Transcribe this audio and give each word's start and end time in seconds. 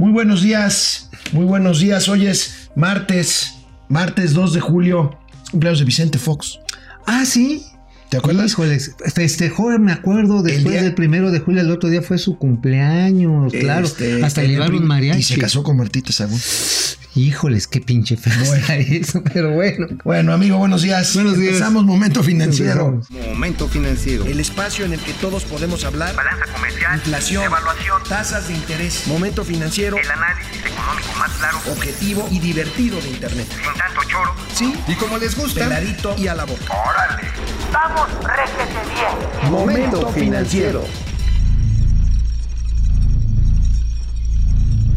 Muy 0.00 0.12
buenos 0.12 0.40
días, 0.40 1.10
muy 1.32 1.44
buenos 1.44 1.78
días. 1.80 2.08
Hoy 2.08 2.26
es 2.26 2.70
martes, 2.74 3.56
martes 3.90 4.32
2 4.32 4.54
de 4.54 4.60
julio, 4.60 5.18
cumpleaños 5.50 5.80
de 5.80 5.84
Vicente 5.84 6.16
Fox. 6.18 6.58
Ah, 7.06 7.26
sí. 7.26 7.66
¿Te 8.08 8.16
acuerdas? 8.16 8.50
Híjoles, 8.52 8.96
festejó, 9.14 9.68
me 9.78 9.92
acuerdo, 9.92 10.42
después 10.42 10.72
día- 10.72 10.82
del 10.82 10.94
primero 10.94 11.30
de 11.30 11.40
julio, 11.40 11.60
el 11.60 11.70
otro 11.70 11.90
día 11.90 12.00
fue 12.00 12.16
su 12.16 12.38
cumpleaños, 12.38 13.52
claro. 13.52 13.84
Este, 13.84 14.24
hasta 14.24 14.42
llevaron 14.42 14.86
mariachi. 14.86 15.20
Y 15.20 15.22
se 15.22 15.36
casó 15.36 15.62
con 15.62 15.76
Martita 15.76 16.12
Sagún. 16.12 16.40
Híjoles, 17.14 17.66
qué 17.66 17.80
pinche 17.80 18.16
feo 18.16 18.32
Bueno. 18.38 18.54
está 18.54 18.76
eso, 18.76 19.22
pero 19.32 19.50
bueno. 19.50 19.88
Bueno, 20.04 20.32
amigo, 20.32 20.58
buenos 20.58 20.82
días. 20.82 21.12
Buenos 21.14 21.36
días. 21.36 21.54
Empezamos 21.54 21.84
Momento 21.84 22.22
Financiero. 22.22 23.00
Momento 23.10 23.66
financiero. 23.68 24.24
El 24.26 24.38
espacio 24.38 24.84
en 24.84 24.92
el 24.92 25.00
que 25.00 25.12
todos 25.14 25.44
podemos 25.44 25.84
hablar. 25.84 26.14
balanza 26.14 26.44
comercial, 26.52 26.94
Inflación, 26.96 27.44
evaluación, 27.44 28.02
tasas 28.08 28.46
de 28.46 28.54
interés. 28.54 29.06
Momento 29.08 29.44
Financiero. 29.44 29.96
el 29.98 30.08
análisis 30.10 30.56
económico 30.64 31.08
más 31.18 31.30
claro, 31.32 31.58
Objetivo 31.72 32.28
y 32.30 32.38
divertido 32.38 33.00
de 33.00 33.08
Internet. 33.08 33.48
sin 33.50 33.74
tanto 33.78 34.00
choro. 34.08 34.34
Sí, 34.54 34.74
Y 34.86 34.94
como 34.94 35.18
les 35.18 35.36
gusta, 35.36 35.64
peladito 35.64 36.14
y 36.16 36.28
a 36.28 36.34
la 36.34 36.44
boca. 36.44 36.62
¡Órale! 36.72 37.28
¡Vamos, 37.72 38.08
réjete 38.22 38.80
bien! 38.94 39.50
Momento 39.50 40.08
financiero. 40.12 40.84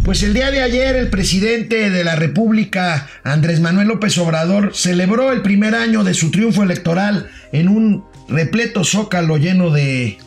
Pues 0.04 0.22
el 0.22 0.34
día 0.34 0.52
de 0.52 0.62
ayer 0.62 0.96
el 0.98 1.10
presidente 1.10 1.90
de 1.90 2.04
la 2.04 2.16
República, 2.16 3.08
Andrés 3.24 3.62
Manuel 3.62 3.88
López 3.88 4.18
Obrador, 4.18 4.76
celebró 4.76 5.32
el 5.32 5.42
primer 5.42 5.76
año 5.76 6.04
de 6.04 6.14
su 6.14 6.30
triunfo 6.30 6.62
electoral 6.64 7.30
en 7.54 7.70
un 7.70 8.04
repleto 8.28 8.84
zócalo 8.84 9.38
lleno 9.38 9.70
de 9.72 10.18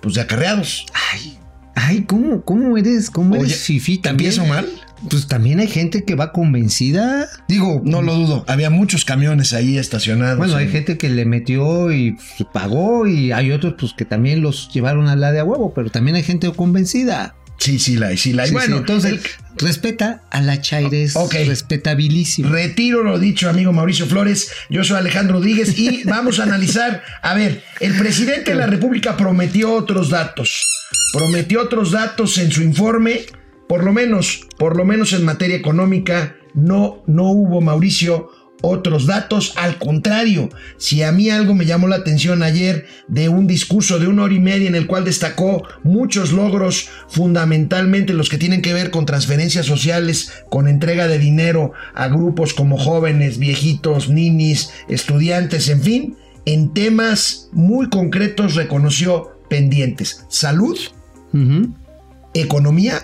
pues 0.00 0.14
de 0.14 0.20
acarreados. 0.20 0.86
Ay, 1.12 1.36
ay, 1.74 2.04
¿cómo, 2.06 2.42
cómo 2.42 2.76
eres? 2.78 3.10
¿Cómo 3.10 3.34
Oye, 3.34 3.46
eres 3.46 3.64
fifí? 3.64 3.98
¿te 3.98 4.08
empiezo 4.08 4.46
mal? 4.46 4.68
Pues 5.10 5.26
también 5.26 5.58
hay 5.58 5.66
gente 5.68 6.04
que 6.04 6.14
va 6.14 6.30
convencida. 6.32 7.28
Digo, 7.48 7.82
no 7.84 8.02
lo 8.02 8.14
dudo, 8.14 8.44
había 8.46 8.70
muchos 8.70 9.04
camiones 9.04 9.52
ahí 9.52 9.78
estacionados. 9.78 10.38
Bueno, 10.38 10.54
hay 10.56 10.66
en- 10.66 10.72
gente 10.72 10.96
que 10.96 11.08
le 11.08 11.24
metió 11.24 11.92
y 11.92 12.16
pagó 12.52 13.08
y 13.08 13.32
hay 13.32 13.50
otros 13.50 13.74
pues 13.78 13.94
que 13.94 14.04
también 14.04 14.42
los 14.42 14.72
llevaron 14.72 15.08
a 15.08 15.16
la 15.16 15.32
de 15.32 15.40
a 15.40 15.44
huevo, 15.44 15.72
pero 15.74 15.90
también 15.90 16.14
hay 16.14 16.22
gente 16.22 16.52
convencida. 16.52 17.34
Sí, 17.58 17.78
sí, 17.78 17.96
la 17.96 18.08
hay, 18.08 18.16
sí, 18.16 18.32
la 18.32 18.44
hay. 18.44 18.48
Sí, 18.48 18.54
bueno, 18.54 18.76
sí, 18.76 18.80
entonces 18.80 19.12
el- 19.12 19.20
respeta 19.56 20.22
a 20.30 20.40
la 20.40 20.60
Chaires, 20.60 21.16
Ok. 21.16 21.34
respetabilísimo. 21.46 22.48
Retiro 22.50 23.02
lo 23.02 23.18
dicho, 23.18 23.48
amigo 23.50 23.72
Mauricio 23.72 24.06
Flores. 24.06 24.50
Yo 24.70 24.84
soy 24.84 24.98
Alejandro 24.98 25.36
Rodríguez 25.36 25.76
y 25.78 26.02
vamos 26.04 26.38
a 26.40 26.44
analizar. 26.44 27.02
A 27.22 27.34
ver, 27.34 27.62
el 27.80 27.94
presidente 27.94 28.52
de 28.52 28.56
la 28.56 28.66
República 28.66 29.16
prometió 29.16 29.72
otros 29.74 30.10
datos. 30.10 30.62
Prometió 31.12 31.62
otros 31.62 31.90
datos 31.90 32.38
en 32.38 32.50
su 32.52 32.62
informe. 32.62 33.22
Por 33.68 33.84
lo 33.84 33.92
menos, 33.92 34.46
por 34.58 34.76
lo 34.76 34.84
menos 34.84 35.12
en 35.12 35.24
materia 35.24 35.56
económica, 35.56 36.36
no, 36.54 37.02
no 37.06 37.24
hubo, 37.24 37.60
Mauricio, 37.60 38.30
otros 38.62 39.06
datos. 39.06 39.52
Al 39.56 39.78
contrario, 39.78 40.48
si 40.76 41.02
a 41.02 41.12
mí 41.12 41.30
algo 41.30 41.54
me 41.54 41.66
llamó 41.66 41.88
la 41.88 41.96
atención 41.96 42.42
ayer 42.42 42.86
de 43.06 43.28
un 43.28 43.46
discurso 43.46 43.98
de 43.98 44.08
una 44.08 44.24
hora 44.24 44.34
y 44.34 44.40
media 44.40 44.68
en 44.68 44.74
el 44.74 44.86
cual 44.86 45.04
destacó 45.04 45.62
muchos 45.82 46.32
logros, 46.32 46.88
fundamentalmente 47.08 48.14
los 48.14 48.28
que 48.28 48.38
tienen 48.38 48.62
que 48.62 48.72
ver 48.72 48.90
con 48.90 49.06
transferencias 49.06 49.66
sociales, 49.66 50.32
con 50.50 50.68
entrega 50.68 51.08
de 51.08 51.18
dinero 51.18 51.72
a 51.94 52.08
grupos 52.08 52.54
como 52.54 52.78
jóvenes, 52.78 53.38
viejitos, 53.38 54.08
ninis, 54.08 54.70
estudiantes, 54.88 55.68
en 55.68 55.82
fin, 55.82 56.16
en 56.44 56.72
temas 56.72 57.48
muy 57.52 57.88
concretos 57.88 58.54
reconoció 58.54 59.38
pendientes. 59.50 60.24
Salud, 60.28 60.78
economía 62.34 63.02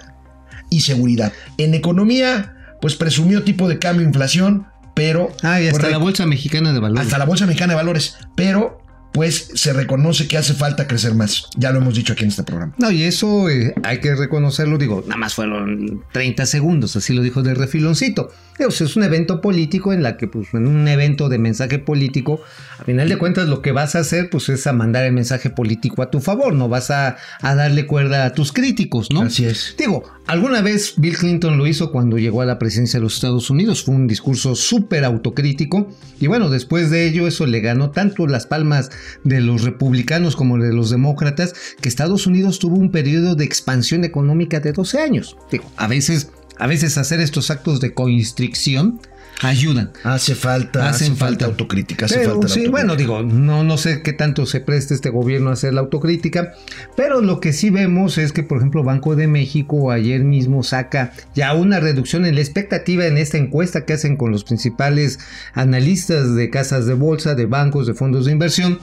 y 0.71 0.81
seguridad. 0.81 1.33
En 1.59 1.75
economía, 1.75 2.77
pues 2.81 2.97
presumió 2.97 3.45
tipo 3.45 3.69
de 3.69 3.79
cambio, 3.79 4.07
inflación, 4.07 4.67
pero... 4.95 5.33
Ah, 5.43 5.61
y 5.61 5.69
hasta 5.69 5.91
la 5.91 5.99
Bolsa 5.99 6.27
Mexicana 6.27 6.73
de 6.73 6.81
Valores. 6.81 7.05
hasta 7.05 7.19
la 7.19 7.25
Bolsa 7.25 7.47
Mexicana 7.47 7.73
de 7.73 7.77
Valores, 7.77 8.17
pero 8.35 8.85
pues 9.15 9.53
se 9.55 9.73
reconoce 9.73 10.27
que 10.27 10.37
hace 10.37 10.55
falta 10.55 10.89
crecer 10.89 11.15
más. 11.15 11.49
Ya 11.57 11.71
lo 11.71 11.79
hemos 11.79 11.95
dicho 11.95 12.15
aquí 12.15 12.25
en 12.25 12.31
este 12.31 12.43
programa. 12.43 12.75
No, 12.79 12.91
y 12.91 13.05
eso 13.05 13.49
eh, 13.49 13.73
hay 13.85 14.01
que 14.01 14.13
reconocerlo, 14.17 14.77
digo, 14.77 15.05
nada 15.07 15.17
más 15.17 15.35
fueron 15.35 16.03
30 16.11 16.45
segundos, 16.47 16.97
así 16.97 17.15
lo 17.15 17.23
dijo 17.23 17.45
de 17.45 17.55
refiloncito. 17.55 18.33
Digo, 18.59 18.71
pues, 18.71 18.81
es 18.81 18.97
un 18.97 19.05
evento 19.05 19.41
político 19.41 19.93
en 19.93 20.03
la 20.03 20.17
que, 20.17 20.27
pues, 20.27 20.49
en 20.53 20.67
un 20.67 20.89
evento 20.89 21.29
de 21.29 21.39
mensaje 21.39 21.79
político, 21.79 22.41
a 22.81 22.83
final 22.83 23.09
de 23.09 23.17
cuentas 23.17 23.47
lo 23.47 23.63
que 23.63 23.71
vas 23.71 23.95
a 23.95 24.01
hacer, 24.01 24.31
pues, 24.31 24.49
es 24.49 24.67
a 24.67 24.73
mandar 24.73 25.05
el 25.05 25.13
mensaje 25.13 25.49
político 25.49 26.03
a 26.03 26.11
tu 26.11 26.21
favor, 26.21 26.53
no 26.53 26.69
vas 26.69 26.91
a, 26.91 27.17
a 27.41 27.55
darle 27.55 27.87
cuerda 27.87 28.25
a 28.25 28.33
tus 28.33 28.51
críticos, 28.51 29.13
¿no? 29.13 29.23
Así 29.23 29.45
es. 29.45 29.77
Digo, 29.79 30.03
alguna 30.27 30.63
vez 30.63 30.95
Bill 30.97 31.17
Clinton 31.17 31.59
lo 31.59 31.67
hizo 31.67 31.91
cuando 31.91 32.19
llegó 32.19 32.43
a 32.43 32.47
la 32.47 32.59
presidencia 32.59 32.99
de 32.99 33.05
los 33.05 33.15
Estados 33.15 33.51
Unidos. 33.51 33.85
Fue 33.85 33.95
un 33.95 34.07
discurso 34.07 34.55
súper 34.55 35.05
autocrítico. 35.05 35.89
Y 36.21 36.27
bueno, 36.27 36.51
después 36.51 36.91
de 36.91 37.07
ello, 37.07 37.27
eso 37.27 37.47
le 37.47 37.61
ganó 37.61 37.91
tanto 37.91 38.27
las 38.27 38.47
palmas 38.47 38.91
de 39.23 39.41
los 39.41 39.63
republicanos 39.63 40.37
como 40.37 40.59
de 40.59 40.73
los 40.73 40.91
demócratas, 40.91 41.55
que 41.81 41.89
Estados 41.89 42.27
Unidos 42.27 42.59
tuvo 42.59 42.77
un 42.77 42.91
periodo 42.91 43.35
de 43.35 43.45
expansión 43.45 44.05
económica 44.05 44.61
de 44.61 44.73
12 44.73 45.01
años. 45.01 45.37
Digo, 45.51 45.71
a 45.77 45.87
veces, 45.87 46.31
a 46.59 46.67
veces 46.67 46.99
hacer 46.99 47.21
estos 47.21 47.51
actos 47.51 47.81
de 47.81 47.95
constricción 47.95 49.01
ayudan. 49.43 49.91
Hace 50.05 50.35
falta, 50.35 50.89
hace 50.89 51.05
Hacen 51.05 51.17
falta 51.17 51.27
falta. 51.27 51.45
autocrítica. 51.47 52.07
Hace 52.07 52.17
Pero, 52.19 52.31
falta 52.33 52.49
la 52.49 52.55
sí, 52.55 52.61
autocrítica. 52.67 52.71
bueno, 52.71 52.97
digo, 52.97 53.23
no, 53.23 53.65
no 53.65 53.77
sé 53.79 54.03
qué 54.03 54.13
tanto 54.13 54.47
se 54.47 54.61
preste 54.61 54.95
este 54.95 55.11
gobierno 55.11 55.51
a 55.51 55.55
hacer 55.55 55.75
la 55.75 55.81
autocrítica, 55.81 56.53
pero 56.97 57.21
lo 57.21 57.41
que 57.41 57.53
sí 57.53 57.71
vemos 57.71 58.19
es 58.19 58.33
que, 58.33 58.43
por 58.43 58.59
ejemplo, 58.59 58.83
Banco 58.85 59.17
de 59.17 59.27
México 59.27 59.91
ayer 59.91 60.23
mismo 60.25 60.63
saca 60.63 61.13
ya 61.35 61.53
una 61.55 61.81
reducción 61.81 62.25
en 62.25 62.35
la 62.37 62.41
expectativa 62.41 63.07
en 63.07 63.19
esta 63.19 63.39
encuesta 63.39 63.85
que 63.85 63.93
hacen 63.95 64.17
con 64.17 64.31
los 64.31 64.45
principales 64.45 65.19
analistas 65.55 66.35
de 66.35 66.51
casas 66.51 66.87
de 66.87 66.95
bolsa, 66.95 67.35
de 67.35 67.47
bancos, 67.47 67.87
de 67.87 67.95
fondos 67.95 68.27
de 68.27 68.33
inversión. 68.33 68.79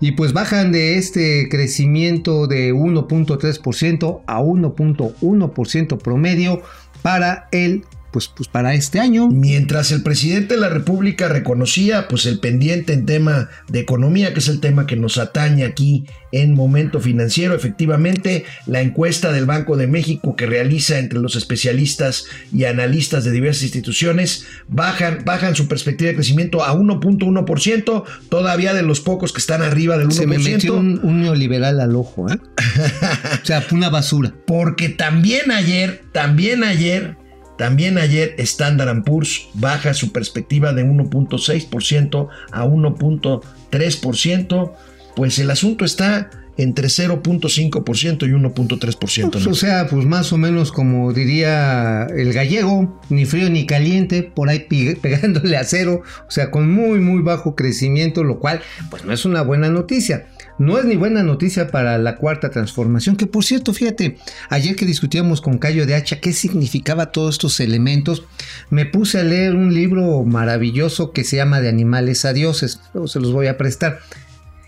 Y 0.00 0.12
pues 0.12 0.32
bajan 0.32 0.72
de 0.72 0.98
este 0.98 1.48
crecimiento 1.48 2.48
de 2.48 2.74
1.3% 2.74 4.22
a 4.26 4.40
1.1% 4.40 5.98
promedio 5.98 6.62
para 7.02 7.48
el 7.52 7.84
pues, 8.14 8.28
pues 8.28 8.48
para 8.48 8.74
este 8.74 9.00
año. 9.00 9.26
Mientras 9.26 9.90
el 9.90 10.04
presidente 10.04 10.54
de 10.54 10.60
la 10.60 10.68
República 10.68 11.26
reconocía 11.26 12.06
pues 12.06 12.26
el 12.26 12.38
pendiente 12.38 12.92
en 12.92 13.06
tema 13.06 13.48
de 13.66 13.80
economía, 13.80 14.32
que 14.32 14.38
es 14.38 14.46
el 14.46 14.60
tema 14.60 14.86
que 14.86 14.94
nos 14.94 15.18
atañe 15.18 15.64
aquí 15.64 16.04
en 16.30 16.54
Momento 16.54 17.00
Financiero, 17.00 17.56
efectivamente 17.56 18.44
la 18.66 18.82
encuesta 18.82 19.32
del 19.32 19.46
Banco 19.46 19.76
de 19.76 19.88
México 19.88 20.36
que 20.36 20.46
realiza 20.46 21.00
entre 21.00 21.18
los 21.18 21.34
especialistas 21.34 22.26
y 22.52 22.66
analistas 22.66 23.24
de 23.24 23.32
diversas 23.32 23.64
instituciones 23.64 24.46
bajan, 24.68 25.24
bajan 25.24 25.56
su 25.56 25.66
perspectiva 25.66 26.10
de 26.10 26.14
crecimiento 26.14 26.62
a 26.62 26.72
1.1%, 26.72 28.04
todavía 28.28 28.74
de 28.74 28.82
los 28.82 29.00
pocos 29.00 29.32
que 29.32 29.40
están 29.40 29.60
arriba 29.60 29.98
del 29.98 30.06
1%. 30.06 30.12
Se 30.12 30.26
me 30.28 30.38
metió 30.38 30.76
un, 30.76 31.00
un 31.02 31.22
neoliberal 31.22 31.80
al 31.80 31.96
ojo, 31.96 32.30
¿eh? 32.30 32.38
o 33.42 33.44
sea, 33.44 33.66
una 33.72 33.90
basura. 33.90 34.32
Porque 34.46 34.88
también 34.88 35.50
ayer, 35.50 36.04
también 36.12 36.62
ayer, 36.62 37.16
también 37.56 37.98
ayer 37.98 38.34
Standard 38.38 39.02
Poor's 39.04 39.48
baja 39.54 39.94
su 39.94 40.12
perspectiva 40.12 40.72
de 40.72 40.84
1.6% 40.84 42.28
a 42.52 42.64
1.3%, 42.64 44.72
pues 45.16 45.38
el 45.38 45.50
asunto 45.50 45.84
está 45.84 46.30
entre 46.56 46.86
0.5% 46.86 48.28
y 48.28 48.30
1.3%. 48.30 49.30
Pues, 49.32 49.44
¿no? 49.44 49.50
o 49.50 49.54
sea, 49.54 49.88
pues 49.88 50.06
más 50.06 50.32
o 50.32 50.38
menos 50.38 50.70
como 50.70 51.12
diría 51.12 52.04
el 52.16 52.32
gallego, 52.32 53.00
ni 53.08 53.24
frío 53.24 53.50
ni 53.50 53.66
caliente, 53.66 54.22
por 54.22 54.48
ahí 54.48 54.60
pe- 54.60 54.96
pegándole 55.02 55.56
a 55.56 55.64
cero, 55.64 56.02
o 56.28 56.30
sea, 56.30 56.52
con 56.52 56.70
muy, 56.70 57.00
muy 57.00 57.22
bajo 57.22 57.56
crecimiento, 57.56 58.22
lo 58.22 58.38
cual, 58.38 58.60
pues 58.88 59.04
no 59.04 59.12
es 59.12 59.24
una 59.24 59.42
buena 59.42 59.68
noticia. 59.68 60.26
No 60.58 60.78
es 60.78 60.84
ni 60.84 60.94
buena 60.94 61.24
noticia 61.24 61.68
para 61.68 61.98
la 61.98 62.16
cuarta 62.16 62.50
transformación, 62.50 63.16
que 63.16 63.26
por 63.26 63.44
cierto, 63.44 63.72
fíjate, 63.72 64.18
ayer 64.50 64.76
que 64.76 64.86
discutíamos 64.86 65.40
con 65.40 65.58
Cayo 65.58 65.84
de 65.84 65.96
Hacha 65.96 66.20
qué 66.20 66.32
significaba 66.32 67.10
todos 67.10 67.34
estos 67.34 67.58
elementos, 67.58 68.24
me 68.70 68.86
puse 68.86 69.18
a 69.18 69.24
leer 69.24 69.56
un 69.56 69.74
libro 69.74 70.22
maravilloso 70.24 71.10
que 71.10 71.24
se 71.24 71.36
llama 71.36 71.60
De 71.60 71.68
animales 71.68 72.24
a 72.24 72.32
dioses, 72.32 72.80
luego 72.92 73.08
se 73.08 73.18
los 73.18 73.32
voy 73.32 73.48
a 73.48 73.58
prestar 73.58 73.98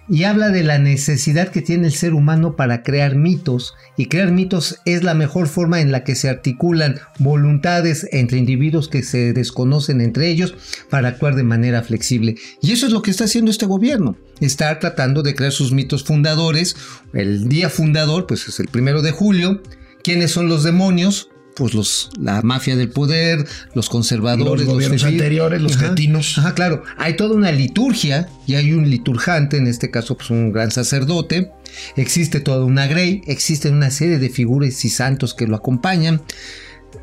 y 0.08 0.24
habla 0.24 0.50
de 0.50 0.62
la 0.62 0.78
necesidad 0.78 1.48
que 1.48 1.62
tiene 1.62 1.86
el 1.88 1.92
ser 1.92 2.14
humano 2.14 2.56
para 2.56 2.82
crear 2.82 3.16
mitos 3.16 3.74
y 3.96 4.06
crear 4.06 4.30
mitos 4.30 4.80
es 4.84 5.02
la 5.02 5.14
mejor 5.14 5.48
forma 5.48 5.80
en 5.80 5.90
la 5.90 6.04
que 6.04 6.14
se 6.14 6.28
articulan 6.28 7.00
voluntades 7.18 8.06
entre 8.12 8.38
individuos 8.38 8.88
que 8.88 9.02
se 9.02 9.32
desconocen 9.32 10.00
entre 10.00 10.28
ellos 10.28 10.54
para 10.90 11.08
actuar 11.08 11.34
de 11.34 11.42
manera 11.42 11.82
flexible. 11.82 12.36
Y 12.62 12.72
eso 12.72 12.86
es 12.86 12.92
lo 12.92 13.02
que 13.02 13.10
está 13.10 13.24
haciendo 13.24 13.50
este 13.50 13.66
gobierno. 13.66 14.16
Está 14.40 14.78
tratando 14.78 15.22
de 15.22 15.34
crear 15.34 15.52
sus 15.52 15.72
mitos 15.72 16.04
fundadores. 16.04 16.76
El 17.12 17.48
día 17.48 17.70
fundador 17.70 18.26
pues 18.26 18.46
es 18.48 18.60
el 18.60 18.68
primero 18.68 19.02
de 19.02 19.10
julio. 19.12 19.62
Quiénes 20.02 20.30
son 20.30 20.48
los 20.48 20.62
demonios 20.62 21.30
pues 21.56 21.72
los, 21.74 22.10
la 22.20 22.42
mafia 22.42 22.76
del 22.76 22.90
poder, 22.90 23.46
los 23.74 23.88
conservadores, 23.88 24.66
Los 24.66 24.74
gobiernos 24.74 25.02
anteriores, 25.04 25.60
los 25.60 25.76
Ajá. 25.76 25.86
cretinos. 25.86 26.36
Ajá, 26.38 26.54
claro. 26.54 26.82
Hay 26.98 27.16
toda 27.16 27.34
una 27.34 27.50
liturgia 27.50 28.28
y 28.46 28.54
hay 28.54 28.72
un 28.74 28.88
liturgante, 28.88 29.56
en 29.56 29.66
este 29.66 29.90
caso, 29.90 30.16
pues 30.16 30.30
un 30.30 30.52
gran 30.52 30.70
sacerdote. 30.70 31.52
Existe 31.96 32.40
toda 32.40 32.64
una 32.64 32.86
grey, 32.86 33.22
existen 33.26 33.74
una 33.74 33.90
serie 33.90 34.18
de 34.18 34.28
figuras 34.28 34.84
y 34.84 34.90
santos 34.90 35.34
que 35.34 35.46
lo 35.46 35.56
acompañan. 35.56 36.20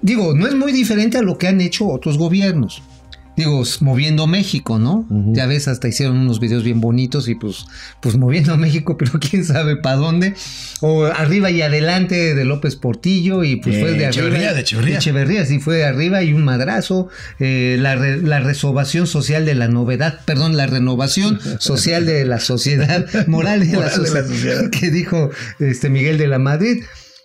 digo, 0.01 0.33
no 0.35 0.47
es 0.47 0.55
muy 0.55 0.71
diferente 0.71 1.17
a 1.17 1.23
lo 1.23 1.37
que 1.37 1.47
han 1.47 1.59
hecho 1.59 1.87
otros 1.87 2.17
gobiernos. 2.17 2.83
Digo, 3.35 3.63
moviendo 3.81 4.27
México, 4.27 4.77
¿no? 4.77 5.07
Ya 5.33 5.47
ves, 5.47 5.67
hasta 5.67 5.87
hicieron 5.87 6.17
unos 6.17 6.39
videos 6.39 6.63
bien 6.63 6.79
bonitos 6.81 7.27
y 7.27 7.33
pues, 7.35 7.65
pues 7.99 8.15
moviendo 8.15 8.55
México, 8.57 8.95
pero 8.97 9.13
quién 9.19 9.43
sabe 9.43 9.75
para 9.75 9.95
dónde. 9.95 10.35
O 10.81 11.05
arriba 11.05 11.49
y 11.49 11.61
adelante 11.63 12.35
de 12.35 12.45
López 12.45 12.75
Portillo 12.75 13.43
y 13.43 13.55
pues 13.55 13.75
De 13.75 13.81
fue 13.81 13.91
de 13.93 14.05
arriba. 14.05 14.09
Echeverría, 14.27 14.53
de 14.53 14.61
Echeverría. 14.61 14.97
Echeverría, 14.97 15.45
sí, 15.45 15.59
fue 15.59 15.77
de 15.77 15.85
arriba 15.85 16.21
y 16.23 16.33
un 16.33 16.43
madrazo. 16.43 17.09
Eh, 17.39 17.77
la, 17.79 17.95
re- 17.95 18.21
la 18.21 18.39
resobación 18.39 19.07
social 19.07 19.45
de 19.45 19.55
la 19.55 19.67
novedad, 19.67 20.19
perdón, 20.25 20.55
la 20.55 20.67
renovación 20.67 21.39
social 21.59 22.05
de 22.05 22.25
la 22.25 22.39
sociedad, 22.39 23.05
moral 23.27 23.61
de 23.61 23.77
la 23.77 23.89
de 23.89 23.97
la 24.11 24.23
sociedad. 24.27 24.69
que 24.69 24.91
dijo 24.91 25.31
este 25.59 25.89
Miguel 25.89 26.17
de 26.19 26.27
la 26.27 26.37
Madrid. 26.39 26.83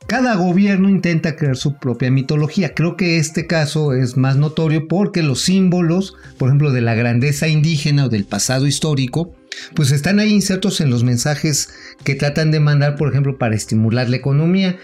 Cada 0.09 0.37
gobierno 0.37 0.89
intenta 0.89 1.37
crear 1.37 1.59
su 1.59 1.75
propia 1.75 2.11
mitología. 2.11 2.73
Creo 2.73 2.97
que 2.97 3.19
este 3.19 3.47
caso 3.47 3.93
es 3.93 4.17
más 4.17 4.37
notorio 4.37 4.89
porque 4.89 5.23
los 5.23 5.43
símbolos, 5.43 6.15
por 6.39 6.49
ejemplo, 6.49 6.73
de 6.73 6.81
la 6.81 6.95
grandeza 6.95 7.47
indígena 7.47 8.07
o 8.07 8.09
del 8.09 8.25
pasado 8.25 8.67
histórico, 8.67 9.35
pues 9.75 9.91
están 9.91 10.19
ahí 10.19 10.33
insertos 10.33 10.81
en 10.81 10.89
los 10.89 11.05
mensajes 11.05 11.75
que 12.05 12.15
tratan 12.15 12.51
de 12.51 12.59
mandar, 12.59 12.97
por 12.97 13.11
ejemplo, 13.11 13.37
para 13.37 13.55
estimular 13.55 14.09
la 14.09 14.17
economía, 14.17 14.79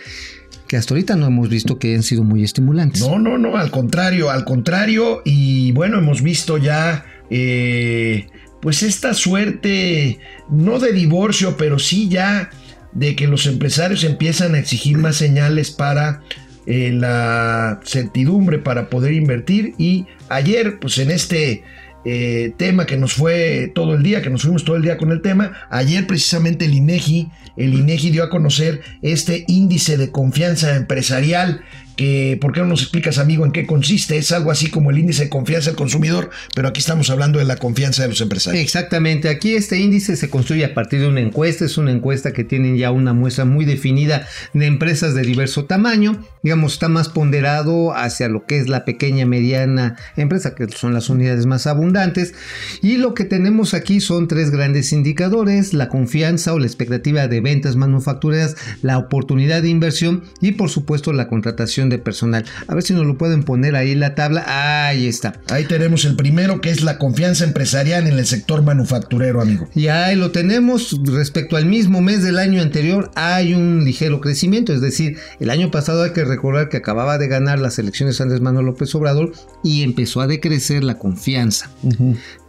que 0.69 0.76
hasta 0.76 0.93
ahorita 0.93 1.17
no 1.17 1.25
hemos 1.25 1.49
visto 1.49 1.79
que 1.79 1.88
hayan 1.88 2.03
sido 2.03 2.23
muy 2.23 2.44
estimulantes. 2.44 3.00
No, 3.00 3.19
no, 3.19 3.38
no, 3.38 3.56
al 3.56 3.70
contrario, 3.70 4.29
al 4.29 4.44
contrario. 4.44 5.23
Y 5.25 5.73
bueno, 5.73 6.00
hemos 6.00 6.20
visto 6.20 6.59
ya, 6.59 7.06
eh, 7.31 8.27
pues 8.61 8.82
esta 8.82 9.15
suerte, 9.15 10.19
no 10.50 10.79
de 10.79 10.93
divorcio, 10.93 11.56
pero 11.56 11.79
sí 11.79 12.11
ya 12.11 12.50
de 12.94 13.17
que 13.17 13.26
los 13.26 13.46
empresarios 13.46 14.05
empiezan 14.05 14.55
a 14.55 14.58
exigir 14.58 14.99
más 14.99 15.17
señales 15.17 15.70
para 15.70 16.23
eh, 16.67 16.93
la 16.93 17.81
certidumbre 17.85 18.58
para 18.58 18.88
poder 18.88 19.12
invertir. 19.12 19.75
Y 19.79 20.06
ayer, 20.29 20.79
pues 20.81 20.99
en 20.99 21.11
este 21.11 21.62
eh, 22.06 22.52
tema 22.56 22.87
que 22.87 22.96
nos 22.96 23.14
fue 23.14 23.73
todo 23.75 23.94
el 23.94 24.02
día, 24.02 24.23
que 24.23 24.31
nos 24.31 24.43
fuimos 24.43 24.64
todo 24.64 24.76
el 24.76 24.82
día 24.82 24.96
con 24.96 25.11
el 25.11 25.23
tema, 25.23 25.52
ayer 25.70 26.06
precisamente 26.06 26.67
el 26.67 26.75
INEGI, 26.75 27.31
el 27.56 27.75
INEGI 27.75 28.11
dio 28.11 28.25
a 28.25 28.31
conocer 28.31 28.81
este 29.02 29.44
índice 29.49 29.96
de 29.96 30.11
confianza 30.11 30.76
empresarial 30.76 31.62
que, 31.96 32.38
¿por 32.41 32.52
qué 32.52 32.61
no 32.61 32.67
nos 32.67 32.82
explicas, 32.82 33.19
amigo, 33.19 33.44
en 33.44 33.52
qué 33.52 33.67
consiste? 33.67 34.17
Es 34.17 34.32
algo 34.32 34.50
así 34.50 34.70
como 34.70 34.91
el 34.91 34.99
índice 34.99 35.25
de 35.25 35.29
confianza 35.29 35.70
del 35.70 35.76
consumidor, 35.76 36.31
pero 36.55 36.69
aquí 36.69 36.81
estamos 36.81 37.11
hablando 37.11 37.38
de 37.38 37.44
la 37.44 37.56
confianza 37.56 38.02
de 38.02 38.08
los 38.08 38.20
empresarios. 38.20 38.62
Exactamente, 38.62 39.29
aquí 39.29 39.55
este 39.55 39.79
índice 39.79 40.17
se 40.17 40.31
construye 40.31 40.64
a 40.64 40.75
partir 40.75 41.00
de 41.00 41.08
una 41.08 41.20
encuesta, 41.20 41.64
es 41.64 41.79
una 41.79 41.93
encuesta 41.93 42.32
que 42.32 42.44
tienen 42.44 42.76
ya 42.76 42.91
una 42.91 43.12
muestra 43.12 43.44
muy 43.44 43.64
definida 43.64 44.26
de 44.52 44.67
empresas 44.67 45.14
de 45.14 45.23
diverso 45.23 45.64
tamaño, 45.64 46.23
digamos, 46.43 46.75
está 46.75 46.88
más 46.88 47.08
ponderado 47.08 47.94
hacia 47.94 48.29
lo 48.29 48.46
que 48.46 48.58
es 48.58 48.69
la 48.69 48.85
pequeña, 48.85 49.26
mediana 49.26 49.96
empresa, 50.17 50.55
que 50.55 50.69
son 50.69 50.94
las 50.94 51.08
unidades 51.11 51.46
más 51.46 51.67
abundantes, 51.67 52.35
y 52.82 52.96
lo 52.96 53.14
que 53.14 53.25
tenemos 53.25 53.75
aquí 53.75 54.00
son 54.00 54.29
tres 54.29 54.50
grandes 54.50 54.93
indicadores, 54.93 55.73
la 55.73 55.88
confianza 55.88 56.52
o 56.52 56.58
la 56.58 56.67
expectativa 56.67 57.29
de 57.29 57.41
ventas 57.41 57.76
manufactureras, 57.76 58.56
la 58.82 58.99
oportunidad 58.99 59.62
de 59.62 59.69
inversión 59.69 60.25
y 60.41 60.52
por 60.52 60.70
supuesto 60.70 61.12
la 61.12 61.29
contratación 61.29 61.84
de 61.89 61.99
personal. 61.99 62.45
A 62.67 62.75
ver 62.75 62.83
si 62.83 62.95
nos 62.95 63.07
lo 63.07 63.19
pueden 63.19 63.43
poner 63.43 63.77
ahí 63.77 63.93
en 63.93 64.01
la 64.01 64.15
tabla, 64.15 64.45
ahí 64.89 65.07
está. 65.07 65.41
Ahí 65.51 65.65
tenemos 65.65 66.05
el 66.05 66.17
primero 66.17 66.61
que 66.61 66.71
es 66.71 66.83
la 66.83 66.99
confianza 66.99 67.45
empresarial 67.45 68.07
en 68.07 68.19
el 68.19 68.27
sector 68.27 68.63
manufacturero, 68.63 69.41
amigo. 69.41 69.69
Y 69.75 69.89
ahí 69.89 70.17
lo 70.17 70.31
tenemos. 70.31 71.01
Respecto 71.05 71.57
al 71.57 71.67
mismo 71.67 72.01
mes 72.01 72.23
del 72.23 72.39
año 72.39 72.63
anterior, 72.63 73.11
hay 73.15 73.55
un 73.55 73.85
ligero 73.85 74.21
crecimiento. 74.21 74.73
Es 74.73 74.81
decir, 74.81 75.19
el 75.41 75.51
año 75.51 75.71
pasado 75.71 76.03
hay 76.03 76.13
que 76.13 76.25
recordar 76.25 76.69
que 76.69 76.77
acababa 76.77 77.19
de 77.19 77.29
ganar 77.29 77.59
las 77.59 77.79
elecciones 77.79 78.21
Andrés 78.21 78.41
Manuel 78.41 78.67
López 78.67 78.95
Obrador 78.95 79.33
y 79.63 79.83
empezó 79.83 80.21
a 80.21 80.27
decrecer 80.27 80.85
la 80.85 80.99
confianza. 80.99 81.71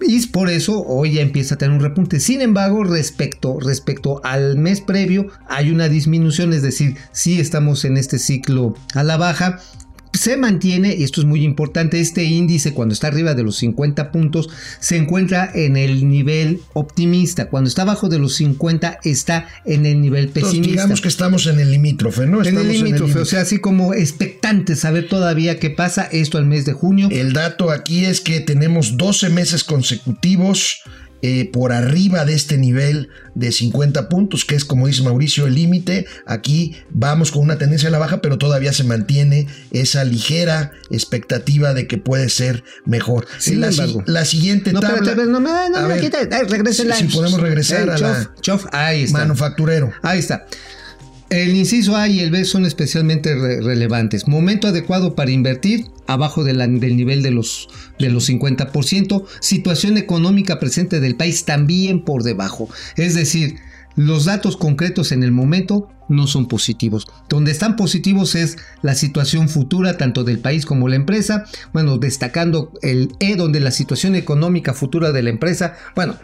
Y 0.02 0.28
por 0.28 0.50
eso 0.50 0.84
hoy 0.84 1.14
ya 1.14 1.22
empieza 1.22 1.56
a 1.56 1.58
tener 1.58 1.76
un 1.76 1.84
repunte. 1.84 2.20
Sin 2.20 2.42
embargo, 2.42 2.84
respecto, 2.84 3.60
respecto 3.60 4.22
al 4.24 4.58
mes 4.58 4.81
previo, 4.81 5.28
hay 5.48 5.72
una 5.72 5.90
disminución. 5.90 6.54
Es 6.54 6.62
decir, 6.62 6.96
sí 7.12 7.40
estamos 7.40 7.86
en 7.86 7.98
este 7.98 8.20
ciclo 8.20 8.76
a 8.94 9.04
la 9.04 9.18
baja 9.25 9.60
se 10.16 10.38
mantiene, 10.38 10.95
y 10.95 11.04
esto 11.04 11.22
es 11.22 11.27
muy 11.27 11.44
importante, 11.44 12.00
este 12.00 12.24
índice 12.24 12.74
cuando 12.74 12.94
está 12.94 13.07
arriba 13.07 13.33
de 13.33 13.44
los 13.44 13.57
50 13.57 14.12
puntos 14.12 14.50
se 14.80 14.98
encuentra 14.98 15.50
en 15.54 15.77
el 15.77 16.07
nivel 16.07 16.62
optimista. 16.74 17.50
Cuando 17.50 17.68
está 17.68 17.83
abajo 17.83 18.10
de 18.10 18.19
los 18.19 18.36
50 18.36 19.00
está 19.04 19.48
en 19.66 19.86
el 19.86 20.01
nivel 20.01 20.25
Entonces, 20.25 20.51
pesimista. 20.51 20.72
digamos 20.72 21.01
que 21.01 21.07
estamos 21.07 21.48
en 21.48 21.60
el 21.60 21.72
limítrofe, 21.72 22.25
¿no? 22.25 22.42
en 22.42 22.48
Estamos 22.48 22.68
el 22.68 22.83
limítrofe, 22.83 23.19
o 23.19 23.25
sea, 23.25 23.42
así 23.42 23.60
como 23.60 23.94
expectantes 23.94 24.80
saber 24.80 25.07
todavía 25.07 25.60
qué 25.60 25.69
pasa 25.69 26.04
esto 26.12 26.38
al 26.38 26.45
mes 26.45 26.66
de 26.66 26.74
junio. 26.74 27.10
El 27.12 27.33
dato 27.33 27.69
aquí 27.69 28.06
es 28.06 28.21
que 28.21 28.39
tenemos 28.39 28.98
12 28.98 29.30
meses 29.30 29.63
consecutivos 29.63 30.81
eh, 31.27 31.50
por 31.51 31.72
arriba 31.72 32.24
de 32.24 32.36
este 32.36 32.57
nivel 32.60 33.10
de 33.33 33.51
50 33.51 34.10
puntos, 34.10 34.45
que 34.45 34.54
es 34.54 34.63
como 34.63 34.86
dice 34.86 35.01
Mauricio 35.01 35.48
el 35.48 35.56
límite. 35.56 36.06
Aquí 36.27 36.75
vamos 36.92 37.31
con 37.31 37.42
una 37.42 37.57
tendencia 37.57 37.89
a 37.89 37.92
la 37.92 37.98
baja, 37.98 38.22
pero 38.22 38.38
todavía 38.38 38.74
se 38.74 38.83
mantiene 38.83 39.48
esa 39.72 40.04
ligera 40.04 40.72
expectativa 40.92 41.74
de 41.74 41.88
que 41.88 41.98
puede 41.98 42.30
ser 42.30 42.63
mejor. 42.86 43.25
Sin 43.39 43.60
la, 43.62 43.69
embargo. 43.69 44.04
la 44.06 44.24
siguiente 44.25 44.72
No, 44.72 44.81
tabla. 44.81 44.98
espérate, 44.98 45.25
no, 45.30 45.39
no, 45.39 45.69
no, 45.69 45.88
no, 45.88 45.95
quita, 46.00 46.19
regrésela. 46.48 46.95
si- 46.95 47.07
si 47.07 47.13
podemos 47.18 47.42
regresar 47.42 47.88
Eh, 47.89 47.92
a 47.94 47.98
la- 47.98 48.31
chof, 48.42 48.66
ahí 48.71 49.04
está. 49.04 49.18
manufacturero. 49.18 49.92
Ahí 50.04 50.19
está. 50.19 50.45
El 51.30 51.56
inciso 51.56 51.95
A 51.95 52.07
y 52.07 52.19
el 52.19 52.30
B 52.31 52.45
son 52.45 52.66
especialmente 52.66 53.33
re- 53.36 53.60
relevantes. 53.62 54.27
Momento 54.27 54.68
adecuado 54.68 55.16
para 55.16 55.31
invertir, 55.31 55.88
abajo 56.07 56.44
del 56.44 56.57
nivel 56.95 57.24
de 57.24 57.31
los, 57.31 57.68
de 58.00 58.10
los 58.10 58.30
50%. 58.30 59.25
Situación 59.39 59.98
económica 59.98 60.60
presente 60.60 61.00
del 61.00 61.16
país 61.16 61.45
también 61.45 62.04
por 62.04 62.24
debajo. 62.24 62.69
Es 62.95 63.16
decir, 63.16 63.56
los 63.95 64.25
datos 64.25 64.56
concretos 64.56 65.12
en 65.12 65.24
el 65.24 65.31
momento 65.31 65.89
no 66.10 66.27
son 66.27 66.48
positivos. 66.48 67.07
Donde 67.28 67.51
están 67.51 67.75
positivos 67.75 68.36
es 68.36 68.57
la 68.83 68.94
situación 68.94 69.50
futura 69.50 69.98
tanto 69.98 70.24
del 70.24 70.38
país 70.38 70.66
como 70.68 70.88
la 70.89 70.95
empresa. 70.95 71.45
Bueno, 71.74 71.98
destacando 71.98 72.71
el 72.83 73.13
E 73.19 73.36
donde 73.36 73.60
la 73.60 73.71
situación 73.71 74.13
económica 74.16 74.75
futura 74.75 75.12
de 75.12 75.24
la 75.24 75.31
empresa, 75.31 75.74
bueno, 75.95 76.18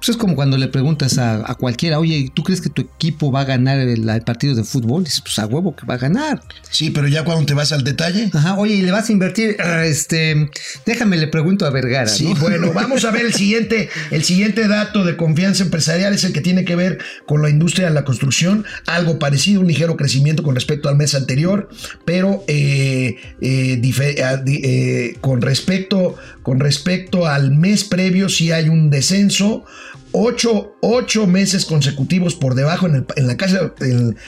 pues 0.00 0.10
es 0.10 0.16
como 0.16 0.34
cuando 0.34 0.56
le 0.56 0.68
preguntas 0.68 1.18
a, 1.18 1.50
a 1.50 1.54
cualquiera, 1.54 1.98
oye, 1.98 2.30
¿tú 2.32 2.42
crees 2.42 2.62
que 2.62 2.70
tu 2.70 2.80
equipo 2.80 3.30
va 3.30 3.42
a 3.42 3.44
ganar 3.44 3.78
el, 3.78 4.08
el 4.08 4.22
partido 4.22 4.54
de 4.54 4.64
fútbol? 4.64 5.04
Dices, 5.04 5.20
pues 5.20 5.38
a 5.38 5.46
huevo 5.46 5.76
que 5.76 5.84
va 5.86 5.94
a 5.94 5.98
ganar. 5.98 6.42
Sí, 6.70 6.90
pero 6.90 7.06
ya 7.06 7.22
cuando 7.22 7.44
te 7.44 7.52
vas 7.52 7.70
al 7.72 7.84
detalle. 7.84 8.30
Ajá, 8.32 8.56
oye, 8.56 8.76
¿y 8.76 8.82
le 8.82 8.92
vas 8.92 9.10
a 9.10 9.12
invertir? 9.12 9.56
Ah, 9.60 9.84
este, 9.84 10.50
déjame, 10.86 11.18
le 11.18 11.28
pregunto 11.28 11.66
a 11.66 11.70
Vergara, 11.70 12.06
Sí, 12.06 12.32
¿no? 12.32 12.34
bueno, 12.40 12.72
vamos 12.72 13.04
a 13.04 13.10
ver 13.10 13.26
el 13.26 13.34
siguiente, 13.34 13.90
el 14.10 14.24
siguiente 14.24 14.68
dato 14.68 15.04
de 15.04 15.18
confianza 15.18 15.64
empresarial 15.64 16.14
es 16.14 16.24
el 16.24 16.32
que 16.32 16.40
tiene 16.40 16.64
que 16.64 16.76
ver 16.76 16.98
con 17.26 17.42
la 17.42 17.50
industria 17.50 17.88
de 17.88 17.94
la 17.94 18.04
construcción, 18.04 18.64
algo 18.86 19.18
parecido, 19.18 19.60
un 19.60 19.66
ligero 19.66 19.98
crecimiento 19.98 20.42
con 20.42 20.54
respecto 20.54 20.88
al 20.88 20.96
mes 20.96 21.14
anterior, 21.14 21.68
pero 22.06 22.42
eh, 22.48 23.16
eh, 23.42 23.80
eh, 23.82 25.16
con 25.20 25.42
respecto 25.42 26.16
con 26.42 26.58
respecto 26.58 27.26
al 27.26 27.52
mes 27.52 27.84
previo 27.84 28.28
sí 28.28 28.50
hay 28.50 28.68
un 28.68 28.90
descenso. 28.90 29.64
Ocho, 30.12 30.74
ocho 30.80 31.26
meses 31.26 31.64
consecutivos 31.64 32.34
por 32.34 32.54
debajo 32.54 32.86
en 32.88 33.06
el, 33.16 33.26
la 33.26 33.36
casa, 33.36 33.72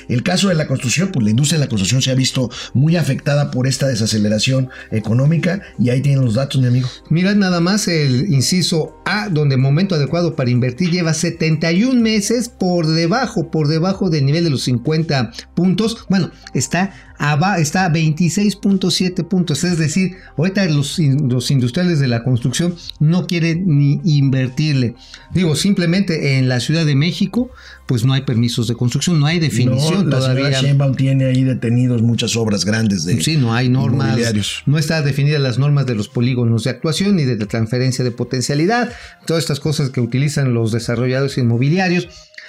el 0.08 0.22
caso 0.22 0.48
de 0.48 0.54
la 0.54 0.68
construcción, 0.68 1.10
pues 1.12 1.24
la 1.24 1.30
industria 1.30 1.58
de 1.58 1.64
la 1.64 1.68
construcción 1.68 2.02
se 2.02 2.10
ha 2.10 2.14
visto 2.14 2.50
muy 2.72 2.96
afectada 2.96 3.50
por 3.50 3.66
esta 3.66 3.88
desaceleración 3.88 4.68
económica 4.92 5.60
y 5.78 5.90
ahí 5.90 6.00
tienen 6.00 6.24
los 6.24 6.34
datos, 6.34 6.60
mi 6.60 6.68
amigo. 6.68 6.88
Mira 7.10 7.34
nada 7.34 7.60
más 7.60 7.88
el 7.88 8.32
inciso 8.32 8.96
A, 9.04 9.28
donde 9.28 9.56
momento 9.56 9.94
adecuado 9.96 10.36
para 10.36 10.50
invertir 10.50 10.90
lleva 10.90 11.14
71 11.14 12.00
meses 12.00 12.48
por 12.48 12.86
debajo, 12.86 13.50
por 13.50 13.66
debajo 13.66 14.08
del 14.08 14.24
nivel 14.24 14.44
de 14.44 14.50
los 14.50 14.62
50 14.62 15.32
puntos. 15.54 16.06
Bueno, 16.08 16.30
está 16.54 16.92
aba- 17.18 17.58
está 17.58 17.86
a 17.86 17.92
26.7 17.92 19.24
puntos. 19.28 19.64
Es 19.64 19.78
decir, 19.78 20.12
ahorita 20.36 20.64
los, 20.66 20.98
los 20.98 21.50
industriales 21.50 21.98
de 22.00 22.08
la 22.08 22.22
construcción 22.24 22.74
no 23.00 23.26
quieren 23.26 23.64
ni 23.66 24.00
invertirle. 24.04 24.94
Digo, 25.32 25.56
simplemente 25.72 26.36
en 26.36 26.50
la 26.50 26.60
Ciudad 26.60 26.84
de 26.84 26.94
México, 26.94 27.50
pues 27.86 28.04
no 28.04 28.12
hay 28.12 28.22
permisos 28.22 28.68
de 28.68 28.74
construcción, 28.74 29.18
no 29.18 29.24
hay 29.24 29.38
definición 29.38 30.04
No, 30.04 30.10
la 30.10 30.18
todavía. 30.18 30.60
Sheinbaum 30.60 30.94
tiene 30.94 31.24
ahí 31.24 31.44
detenidos 31.44 32.02
muchas 32.02 32.36
obras 32.36 32.66
grandes 32.66 33.04
de 33.06 33.22
Sí, 33.22 33.38
no 33.38 33.54
hay 33.54 33.70
normas. 33.70 34.18
No 34.66 34.76
está 34.76 35.00
definidas 35.00 35.40
las 35.40 35.58
normas 35.58 35.86
de 35.86 35.94
los 35.94 36.08
polígonos 36.08 36.64
de 36.64 36.70
actuación 36.70 37.16
ni 37.16 37.24
de 37.24 37.36
la 37.36 37.46
transferencia 37.46 38.04
de 38.04 38.10
potencialidad. 38.10 38.92
Todas 39.26 39.44
estas 39.44 39.60
cosas 39.60 39.88
que 39.88 40.00
utilizan 40.00 40.52
los 40.52 40.72
desarrolladores 40.72 41.38
inmobiliarios. 41.38 42.08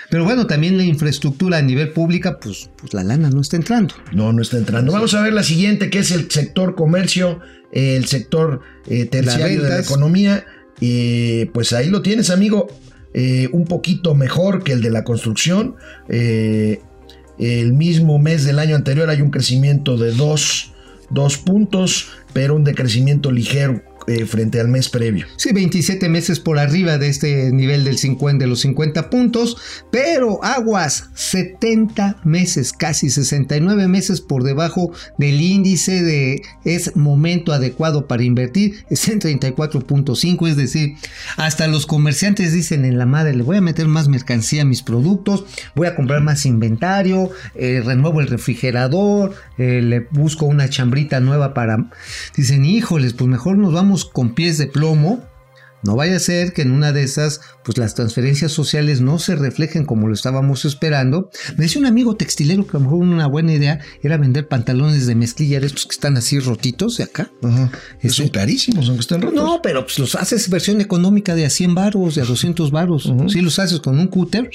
Pero 0.10 0.26
bueno, 0.26 0.46
también 0.46 0.76
la 0.76 0.84
infraestructura 0.84 1.60
a 1.60 1.62
nivel 1.62 1.90
pública, 1.92 2.40
pues, 2.40 2.70
pues 2.78 2.94
la 2.94 3.06
lana 3.06 3.30
no 3.30 3.40
está 3.40 3.56
entrando. 3.56 3.96
No, 4.12 4.34
no 4.34 4.42
está 4.42 4.58
entrando. 4.58 4.92
Vamos 4.92 5.14
a 5.14 5.22
ver 5.22 5.32
la 5.32 5.44
siguiente, 5.44 5.90
que 5.90 6.00
es 6.00 6.12
el 6.12 6.30
sector 6.30 6.76
comercio, 6.76 7.40
el 7.72 8.06
sector 8.06 8.60
eh, 8.86 9.06
terciario 9.06 9.64
de 9.64 9.70
la 9.70 9.80
economía. 9.80 10.46
Eh, 10.82 11.50
pues 11.54 11.72
ahí 11.72 11.90
lo 11.90 12.02
tienes, 12.02 12.30
amigo. 12.30 12.68
Eh, 13.14 13.50
un 13.52 13.66
poquito 13.66 14.16
mejor 14.16 14.64
que 14.64 14.74
el 14.74 14.82
de 14.82 14.90
la 14.90 15.04
construcción. 15.04 15.76
Eh, 16.10 16.82
el 17.40 17.74
mismo 17.74 18.20
mes 18.20 18.44
del 18.44 18.60
año 18.60 18.76
anterior 18.76 19.10
hay 19.10 19.22
un 19.22 19.32
crecimiento 19.32 19.98
de 19.98 20.12
2 20.12 20.74
dos 21.14 21.38
puntos, 21.38 22.10
pero 22.34 22.56
un 22.56 22.64
decrecimiento 22.64 23.32
ligero 23.32 23.82
eh, 24.08 24.26
frente 24.26 24.60
al 24.60 24.68
mes 24.68 24.90
previo. 24.90 25.26
Sí, 25.38 25.52
27 25.54 26.10
meses 26.10 26.40
por 26.40 26.60
arriba 26.60 26.98
de 26.98 27.10
este 27.10 27.52
nivel 27.52 27.84
del 27.84 27.98
50, 27.98 28.44
de 28.44 28.50
los 28.50 28.62
50 28.62 29.10
puntos, 29.10 29.58
pero 29.92 30.44
aguas, 30.44 31.10
70 31.14 32.22
meses, 32.24 32.74
casi 32.74 33.10
69 33.10 33.88
meses 33.88 34.22
por 34.22 34.44
debajo 34.44 34.92
del 35.18 35.42
índice 35.42 36.04
de 36.04 36.42
es 36.64 36.96
momento 36.96 37.54
adecuado 37.54 38.08
para 38.08 38.24
invertir, 38.24 38.86
es 38.90 39.08
en 39.08 39.20
34.5, 39.20 40.48
es 40.48 40.58
decir, 40.58 40.96
hasta 41.38 41.68
los 41.68 41.86
comerciantes 41.86 42.54
dicen 42.54 42.86
en 42.86 42.98
la 42.98 43.06
madre, 43.06 43.36
le 43.36 43.44
voy 43.44 43.58
a 43.58 43.62
meter 43.62 43.88
más 43.88 44.08
mercancía 44.08 44.64
a 44.64 44.66
mis 44.66 44.82
productos, 44.82 45.46
voy 45.76 45.88
a 45.88 45.96
comprar 45.96 46.22
más 46.22 46.46
inventario, 46.46 47.30
eh, 47.56 47.82
renuevo 47.86 48.22
el 48.22 48.28
refrigerador, 48.28 49.34
eh, 49.58 49.82
le 49.82 50.08
busco 50.12 50.46
una 50.46 50.70
chambrita 50.70 51.20
nueva 51.20 51.54
para... 51.54 51.90
Dicen, 52.36 52.66
híjoles, 52.66 53.14
pues 53.14 53.30
mejor 53.30 53.58
nos 53.58 53.74
vamos 53.74 53.93
con 54.06 54.34
pies 54.34 54.58
de 54.58 54.68
plomo. 54.68 55.24
No 55.84 55.96
vaya 55.96 56.16
a 56.16 56.20
ser 56.20 56.54
que 56.54 56.62
en 56.62 56.72
una 56.72 56.92
de 56.94 57.04
esas, 57.04 57.42
pues 57.64 57.78
las 57.78 57.94
transferencias 57.96 58.52
sociales 58.52 59.02
no 59.02 59.20
se 59.20 59.36
reflejen 59.36 59.86
como 59.86 60.08
lo 60.08 60.14
estábamos 60.14 60.66
esperando. 60.66 61.30
Me 61.58 61.64
decía 61.66 61.80
un 61.80 61.86
amigo 61.86 62.16
textilero 62.16 62.66
que 62.66 62.78
a 62.78 62.80
lo 62.80 62.86
mejor 62.86 63.00
una 63.00 63.28
buena 63.28 63.54
idea 63.54 63.80
era 64.02 64.18
vender 64.18 64.48
pantalones 64.48 65.06
de 65.08 65.16
mezclilla 65.16 65.60
de 65.60 65.68
estos 65.68 65.86
que 65.86 65.92
están 65.94 66.16
así 66.18 66.40
rotitos 66.40 66.98
de 66.98 67.04
acá. 67.04 67.30
Ajá. 67.44 67.72
Eso- 68.02 68.24
Son 68.24 68.30
carísimos, 68.30 68.88
aunque 68.88 69.02
estén 69.02 69.22
rotos. 69.22 69.44
No, 69.44 69.62
pero 69.62 69.84
pues 69.86 70.00
los 70.00 70.16
haces 70.16 70.50
versión 70.50 70.80
económica 70.82 71.36
de 71.36 71.46
a 71.46 71.50
100 71.50 71.76
varos, 71.76 72.16
de 72.16 72.22
a 72.22 72.26
200 72.26 72.72
varos. 72.72 73.12
Si 73.28 73.42
los 73.42 73.60
haces 73.60 73.80
con 73.80 74.00
un 74.00 74.08
cúter 74.08 74.50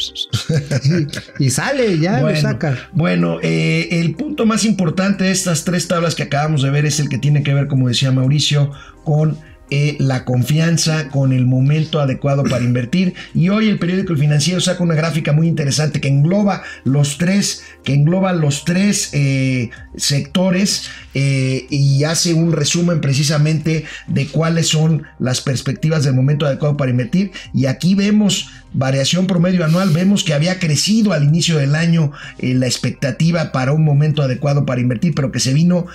y, 1.39 1.45
y 1.47 1.51
sale, 1.51 1.99
ya 1.99 2.21
lo 2.21 2.35
saca. 2.37 2.89
Bueno, 2.93 3.39
eh, 3.43 3.89
el 3.93 4.15
punto 4.15 4.47
más 4.47 4.65
importante 4.65 5.25
de 5.25 5.31
estas 5.31 5.65
tres 5.65 5.89
tablas 5.89 6.15
que 6.15 6.23
acabamos 6.25 6.63
de 6.63 6.71
ver 6.71 6.87
es 6.87 7.01
el 7.01 7.09
que 7.09 7.19
tiene 7.19 7.43
que 7.43 7.55
ver, 7.55 7.67
como 7.69 7.89
decía 7.89 8.13
Mauricio, 8.13 8.71
con 9.05 9.39
eh, 9.71 9.97
la 9.99 10.25
confianza, 10.25 11.09
con 11.11 11.33
el 11.33 11.45
momento 11.45 12.01
adecuado 12.01 12.43
para 12.43 12.65
invertir. 12.65 13.13
Y 13.35 13.51
hoy 13.51 13.69
el 13.69 13.79
periódico 13.79 14.17
Financiero 14.17 14.61
saca 14.61 14.83
una 14.83 14.95
gráfica 14.95 15.33
muy 15.33 15.47
interesante 15.47 16.01
que 16.01 16.09
engloba 16.09 16.63
los 16.85 17.19
tres, 17.19 17.65
que 17.85 17.93
engloba 17.93 18.33
los 18.33 18.65
tres 18.65 19.11
eh, 19.13 19.69
sectores 19.97 20.89
eh, 21.13 21.67
y 21.69 22.05
hace 22.05 22.33
un 22.33 22.53
resumen 22.53 23.03
precisamente 23.03 23.85
de 24.07 24.27
cuáles 24.29 24.69
son 24.69 25.03
las 25.19 25.43
perspectivas 25.43 26.03
del 26.03 26.15
momento 26.15 26.47
adecuado 26.47 26.79
para 26.79 26.91
invertir. 26.91 27.33
Y 27.53 27.67
aquí 27.67 27.95
vemos 27.95 28.49
variación 28.73 29.27
promedio 29.27 29.65
anual, 29.65 29.91
vemos 29.91 30.25
que 30.25 30.33
había 30.33 30.59
crecido 30.59 31.13
al 31.13 31.25
inicio 31.25 31.59
del 31.59 31.75
año 31.75 32.13
la 32.41 32.67
expectativa 32.67 33.53
para 33.53 33.73
un 33.73 33.85
momento 33.85 34.23
adecuado 34.23 34.65
para 34.67 34.81
invertir, 34.81 35.15
pero 35.15 35.33
que 35.33 35.41
se 35.41 35.53
vino 35.53 35.87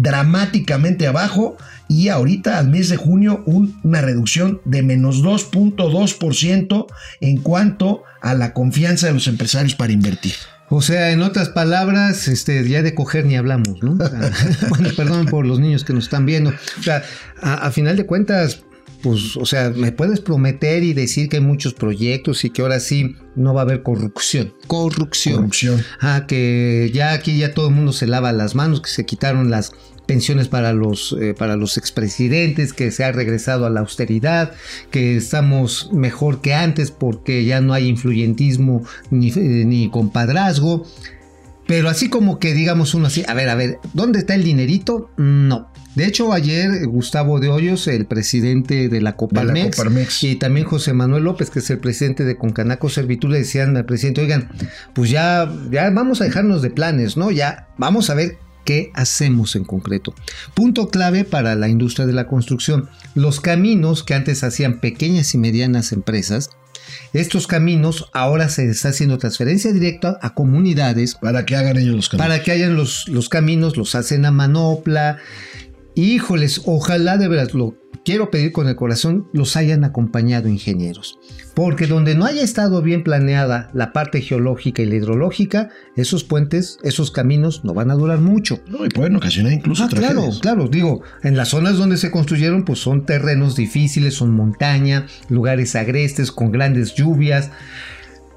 dramáticamente 0.00 1.06
abajo 1.06 1.56
y 1.88 2.08
ahorita 2.08 2.58
al 2.58 2.68
mes 2.68 2.88
de 2.88 2.96
junio 2.96 3.42
un- 3.46 3.78
una 3.82 4.00
reducción 4.00 4.60
de 4.64 4.82
menos 4.82 5.22
2.2% 5.22 6.86
en 7.20 7.36
cuanto 7.38 8.02
a 8.20 8.34
la 8.34 8.52
confianza 8.52 9.06
de 9.08 9.14
los 9.14 9.26
empresarios 9.26 9.74
para 9.74 9.92
invertir. 9.92 10.34
O 10.70 10.82
sea, 10.82 11.12
en 11.12 11.22
otras 11.22 11.48
palabras, 11.48 12.28
este, 12.28 12.66
ya 12.68 12.82
de 12.82 12.94
coger 12.94 13.24
ni 13.24 13.36
hablamos, 13.36 13.82
¿no? 13.82 13.96
Bueno, 14.68 14.90
perdón 14.96 15.26
por 15.26 15.46
los 15.46 15.58
niños 15.60 15.82
que 15.82 15.94
nos 15.94 16.04
están 16.04 16.26
viendo. 16.26 16.50
O 16.78 16.82
sea, 16.82 17.02
a 17.40 17.70
final 17.70 17.96
de 17.96 18.04
cuentas, 18.04 18.60
pues, 19.02 19.36
o 19.36 19.46
sea, 19.46 19.70
me 19.70 19.92
puedes 19.92 20.20
prometer 20.20 20.82
y 20.82 20.92
decir 20.92 21.28
que 21.28 21.36
hay 21.36 21.42
muchos 21.42 21.74
proyectos 21.74 22.44
y 22.44 22.50
que 22.50 22.62
ahora 22.62 22.80
sí 22.80 23.16
no 23.36 23.54
va 23.54 23.62
a 23.62 23.64
haber 23.64 23.82
corrupción. 23.82 24.54
Corrupción. 24.66 25.36
Corrupción. 25.36 25.84
Ah, 26.00 26.24
que 26.26 26.90
ya 26.92 27.12
aquí 27.12 27.38
ya 27.38 27.54
todo 27.54 27.68
el 27.68 27.74
mundo 27.74 27.92
se 27.92 28.06
lava 28.06 28.32
las 28.32 28.54
manos, 28.54 28.80
que 28.80 28.90
se 28.90 29.06
quitaron 29.06 29.50
las 29.50 29.72
pensiones 30.06 30.48
para 30.48 30.72
los, 30.72 31.14
eh, 31.20 31.34
para 31.34 31.56
los 31.56 31.76
expresidentes, 31.76 32.72
que 32.72 32.90
se 32.90 33.04
ha 33.04 33.12
regresado 33.12 33.66
a 33.66 33.70
la 33.70 33.80
austeridad, 33.80 34.52
que 34.90 35.16
estamos 35.16 35.90
mejor 35.92 36.40
que 36.40 36.54
antes 36.54 36.90
porque 36.90 37.44
ya 37.44 37.60
no 37.60 37.74
hay 37.74 37.86
influyentismo 37.86 38.82
ni, 39.10 39.28
eh, 39.28 39.64
ni 39.66 39.90
compadrazgo. 39.90 40.86
Pero 41.66 41.90
así 41.90 42.08
como 42.08 42.38
que 42.38 42.54
digamos 42.54 42.94
uno 42.94 43.08
así, 43.08 43.22
a 43.28 43.34
ver, 43.34 43.50
a 43.50 43.54
ver, 43.54 43.78
¿dónde 43.92 44.20
está 44.20 44.34
el 44.34 44.42
dinerito? 44.42 45.10
No. 45.18 45.70
De 45.98 46.06
hecho, 46.06 46.32
ayer 46.32 46.70
eh, 46.70 46.84
Gustavo 46.84 47.40
de 47.40 47.48
Hoyos, 47.48 47.88
el 47.88 48.06
presidente 48.06 48.88
de 48.88 49.00
la 49.00 49.16
Coparmex, 49.16 49.74
Coparmex. 49.74 50.22
y 50.22 50.36
también 50.36 50.64
José 50.64 50.92
Manuel 50.92 51.24
López, 51.24 51.50
que 51.50 51.58
es 51.58 51.68
el 51.70 51.80
presidente 51.80 52.24
de 52.24 52.36
Concanaco 52.36 52.88
Servitud, 52.88 53.32
le 53.32 53.38
decían 53.38 53.76
al 53.76 53.84
presidente, 53.84 54.20
oigan, 54.20 54.48
pues 54.94 55.10
ya, 55.10 55.52
ya 55.72 55.90
vamos 55.90 56.20
a 56.20 56.24
dejarnos 56.24 56.62
de 56.62 56.70
planes, 56.70 57.16
¿no? 57.16 57.32
Ya 57.32 57.66
vamos 57.78 58.10
a 58.10 58.14
ver 58.14 58.38
qué 58.64 58.92
hacemos 58.94 59.56
en 59.56 59.64
concreto. 59.64 60.14
Punto 60.54 60.88
clave 60.88 61.24
para 61.24 61.56
la 61.56 61.68
industria 61.68 62.06
de 62.06 62.12
la 62.12 62.28
construcción. 62.28 62.88
Los 63.16 63.40
caminos 63.40 64.04
que 64.04 64.14
antes 64.14 64.44
hacían 64.44 64.78
pequeñas 64.78 65.34
y 65.34 65.38
medianas 65.38 65.90
empresas, 65.90 66.50
estos 67.12 67.48
caminos 67.48 68.08
ahora 68.12 68.48
se 68.48 68.70
está 68.70 68.90
haciendo 68.90 69.18
transferencia 69.18 69.72
directa 69.72 70.16
a 70.22 70.34
comunidades 70.34 71.16
Para 71.16 71.44
que 71.44 71.56
hagan 71.56 71.76
ellos 71.76 71.96
los 71.96 72.08
caminos. 72.08 72.28
para 72.28 72.42
que 72.44 72.52
hayan 72.52 72.76
los, 72.76 73.08
los 73.08 73.28
caminos, 73.28 73.76
los 73.76 73.96
hacen 73.96 74.24
a 74.26 74.30
manopla. 74.30 75.18
Híjoles, 75.98 76.62
ojalá 76.64 77.18
de 77.18 77.26
verdad, 77.26 77.50
lo 77.54 77.74
quiero 78.04 78.30
pedir 78.30 78.52
con 78.52 78.68
el 78.68 78.76
corazón, 78.76 79.26
los 79.32 79.56
hayan 79.56 79.82
acompañado 79.82 80.48
ingenieros. 80.48 81.18
Porque 81.56 81.88
donde 81.88 82.14
no 82.14 82.24
haya 82.24 82.42
estado 82.42 82.82
bien 82.82 83.02
planeada 83.02 83.68
la 83.74 83.92
parte 83.92 84.20
geológica 84.20 84.80
y 84.80 84.86
la 84.86 84.94
hidrológica, 84.94 85.70
esos 85.96 86.22
puentes, 86.22 86.78
esos 86.84 87.10
caminos 87.10 87.64
no 87.64 87.74
van 87.74 87.90
a 87.90 87.96
durar 87.96 88.20
mucho. 88.20 88.60
No, 88.68 88.86
y 88.86 88.90
pueden 88.90 89.16
ocasionar 89.16 89.52
incluso 89.52 89.82
Ah, 89.82 89.88
claro, 89.88 90.30
claro, 90.40 90.68
digo, 90.68 91.02
en 91.24 91.36
las 91.36 91.48
zonas 91.48 91.78
donde 91.78 91.96
se 91.96 92.12
construyeron, 92.12 92.64
pues 92.64 92.78
son 92.78 93.04
terrenos 93.04 93.56
difíciles, 93.56 94.14
son 94.14 94.30
montaña, 94.30 95.06
lugares 95.28 95.74
agrestes, 95.74 96.30
con 96.30 96.52
grandes 96.52 96.94
lluvias. 96.94 97.50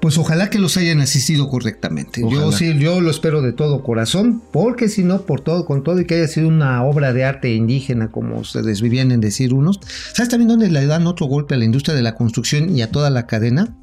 Pues 0.02 0.18
ojalá 0.18 0.50
que 0.50 0.58
los 0.58 0.76
hayan 0.76 1.00
asistido 1.00 1.48
correctamente. 1.48 2.22
Yo 2.28 2.50
sí, 2.50 2.76
yo 2.76 3.00
lo 3.00 3.08
espero 3.08 3.40
de 3.40 3.52
todo 3.52 3.84
corazón, 3.84 4.42
porque 4.50 4.88
si 4.88 5.04
no, 5.04 5.22
por 5.22 5.42
todo, 5.42 5.64
con 5.64 5.84
todo 5.84 6.00
y 6.00 6.06
que 6.06 6.16
haya 6.16 6.26
sido 6.26 6.48
una 6.48 6.82
obra 6.82 7.12
de 7.12 7.22
arte 7.22 7.54
indígena, 7.54 8.10
como 8.10 8.42
se 8.42 8.62
desvivían 8.62 9.12
en 9.12 9.20
decir 9.20 9.54
unos. 9.54 9.78
¿Sabes 10.12 10.28
también 10.28 10.48
dónde 10.48 10.68
le 10.72 10.86
dan 10.86 11.06
otro 11.06 11.26
golpe 11.26 11.54
a 11.54 11.56
la 11.56 11.66
industria 11.66 11.94
de 11.94 12.02
la 12.02 12.16
construcción 12.16 12.76
y 12.76 12.82
a 12.82 12.90
toda 12.90 13.10
la 13.10 13.28
cadena? 13.28 13.76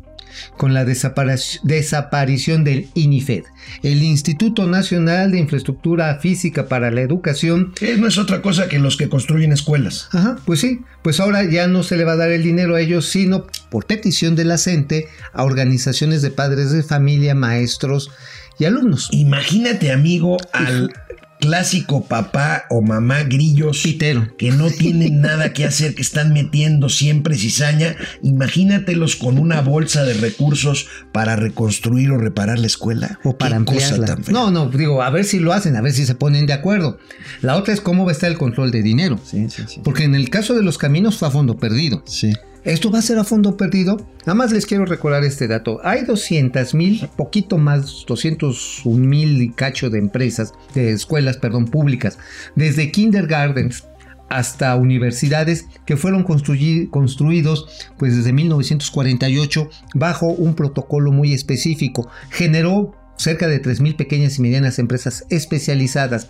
Con 0.58 0.74
la 0.74 0.86
desaparici- 0.86 1.60
desaparición 1.64 2.64
del 2.64 2.90
INIFED, 2.94 3.44
el 3.84 4.04
Instituto 4.04 4.68
Nacional 4.68 5.32
de 5.32 5.40
Infraestructura 5.40 6.16
Física 6.20 6.68
para 6.68 6.92
la 6.92 7.02
Educación, 7.02 7.74
no 7.98 8.08
es 8.08 8.18
otra 8.18 8.42
cosa 8.42 8.68
que 8.68 8.80
los 8.80 8.98
que 8.98 9.10
construyen 9.10 9.52
escuelas. 9.52 10.10
Ajá, 10.12 10.38
pues 10.46 10.60
sí, 10.60 10.82
pues 11.02 11.20
ahora 11.20 11.44
ya 11.44 11.68
no 11.68 11.84
se 11.84 11.98
le 11.98 12.04
va 12.06 12.14
a 12.14 12.18
dar 12.18 12.32
el 12.32 12.44
dinero 12.44 12.76
a 12.76 12.82
ellos, 12.82 13.08
sino 13.08 13.48
por 13.70 13.86
petición 13.86 14.36
de 14.36 14.46
la 14.46 14.58
CENTE 14.58 15.08
a 15.34 15.44
organizaciones 15.44 16.22
de 16.22 16.32
padres 16.32 16.72
de 16.72 16.84
familia, 16.84 17.36
maestros 17.36 18.12
y 18.58 18.66
alumnos. 18.66 19.10
Imagínate, 19.12 19.92
amigo, 19.92 20.38
al 20.52 20.92
clásico 21.40 22.04
papá 22.06 22.66
o 22.70 22.82
mamá 22.82 23.24
grillos 23.24 23.82
Pitero. 23.82 24.36
que 24.38 24.52
no 24.52 24.70
tienen 24.70 25.22
nada 25.22 25.54
que 25.54 25.66
hacer, 25.66 25.96
que 25.96 26.02
están 26.02 26.34
metiendo 26.34 26.90
siempre 26.90 27.36
cizaña. 27.36 27.96
Imagínatelos 28.22 29.16
con 29.16 29.40
una 29.40 29.62
bolsa 29.62 30.04
de 30.04 30.14
recursos 30.14 30.88
para 31.12 31.36
reconstruir 31.36 32.12
o 32.12 32.18
reparar 32.18 32.60
la 32.60 32.68
escuela. 32.68 33.20
O 33.24 33.38
para 33.38 33.56
ampliarla. 33.56 34.18
No, 34.30 34.52
no, 34.52 34.70
digo, 34.70 35.02
a 35.02 35.10
ver 35.10 35.26
si 35.26 35.40
lo 35.40 35.54
hacen, 35.54 35.76
a 35.76 35.82
ver 35.82 35.94
si 35.94 36.06
se 36.06 36.16
ponen 36.16 36.46
de 36.46 36.54
acuerdo. 36.54 37.00
La 37.42 37.56
otra 37.56 37.74
es 37.74 37.82
cómo 37.82 38.06
va 38.06 38.12
a 38.12 38.14
estar 38.14 38.30
el 38.30 38.38
control 38.38 38.72
de 38.72 38.84
dinero. 38.84 39.20
Sí, 39.24 39.50
sí, 39.50 39.64
sí. 39.68 39.82
Porque 39.84 40.04
en 40.04 40.16
el 40.16 40.30
caso 40.30 40.56
de 40.56 40.64
los 40.64 40.78
caminos 40.78 41.18
fue 41.18 41.28
a 41.28 41.32
fondo 41.32 41.58
perdido. 41.58 42.04
Sí. 42.06 42.34
Esto 42.64 42.92
va 42.92 43.00
a 43.00 43.02
ser 43.02 43.18
a 43.18 43.24
fondo 43.24 43.56
perdido. 43.56 43.98
Nada 44.20 44.34
más 44.36 44.52
les 44.52 44.66
quiero 44.66 44.86
recordar 44.86 45.24
este 45.24 45.48
dato. 45.48 45.80
Hay 45.84 46.04
200 46.04 46.74
mil, 46.74 47.08
poquito 47.16 47.58
más, 47.58 48.04
201 48.06 48.98
mil 48.98 49.54
cacho 49.56 49.90
de 49.90 50.00
empresas, 50.00 50.54
de 50.74 50.92
escuelas, 50.92 51.38
perdón, 51.38 51.66
públicas, 51.66 52.18
desde 52.56 52.92
kindergartens 52.92 53.86
hasta 54.30 54.76
universidades 54.76 55.66
que 55.86 55.98
fueron 55.98 56.24
construidos 56.24 57.90
pues 57.98 58.16
desde 58.16 58.32
1948 58.32 59.70
bajo 59.96 60.28
un 60.28 60.54
protocolo 60.54 61.12
muy 61.12 61.34
específico. 61.34 62.10
Generó 62.30 62.94
cerca 63.18 63.48
de 63.48 63.60
3 63.60 63.82
mil 63.82 63.96
pequeñas 63.96 64.38
y 64.38 64.42
medianas 64.42 64.80
empresas 64.80 65.26
especializadas. 65.30 66.28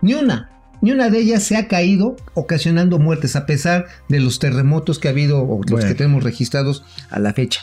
Ni 0.00 0.14
una, 0.14 0.50
ni 0.82 0.92
una 0.92 1.08
de 1.08 1.18
ellas 1.20 1.42
se 1.44 1.56
ha 1.56 1.68
caído 1.68 2.16
ocasionando 2.34 2.98
muertes 2.98 3.34
a 3.36 3.46
pesar 3.46 3.86
de 4.08 4.20
los 4.20 4.38
terremotos 4.38 4.98
que 4.98 5.08
ha 5.08 5.12
habido 5.12 5.42
o 5.42 5.62
los 5.62 5.70
Bueno. 5.70 5.88
que 5.88 5.94
tenemos 5.94 6.22
registrados 6.22 6.84
a 7.08 7.18
la 7.18 7.32
fecha. 7.32 7.62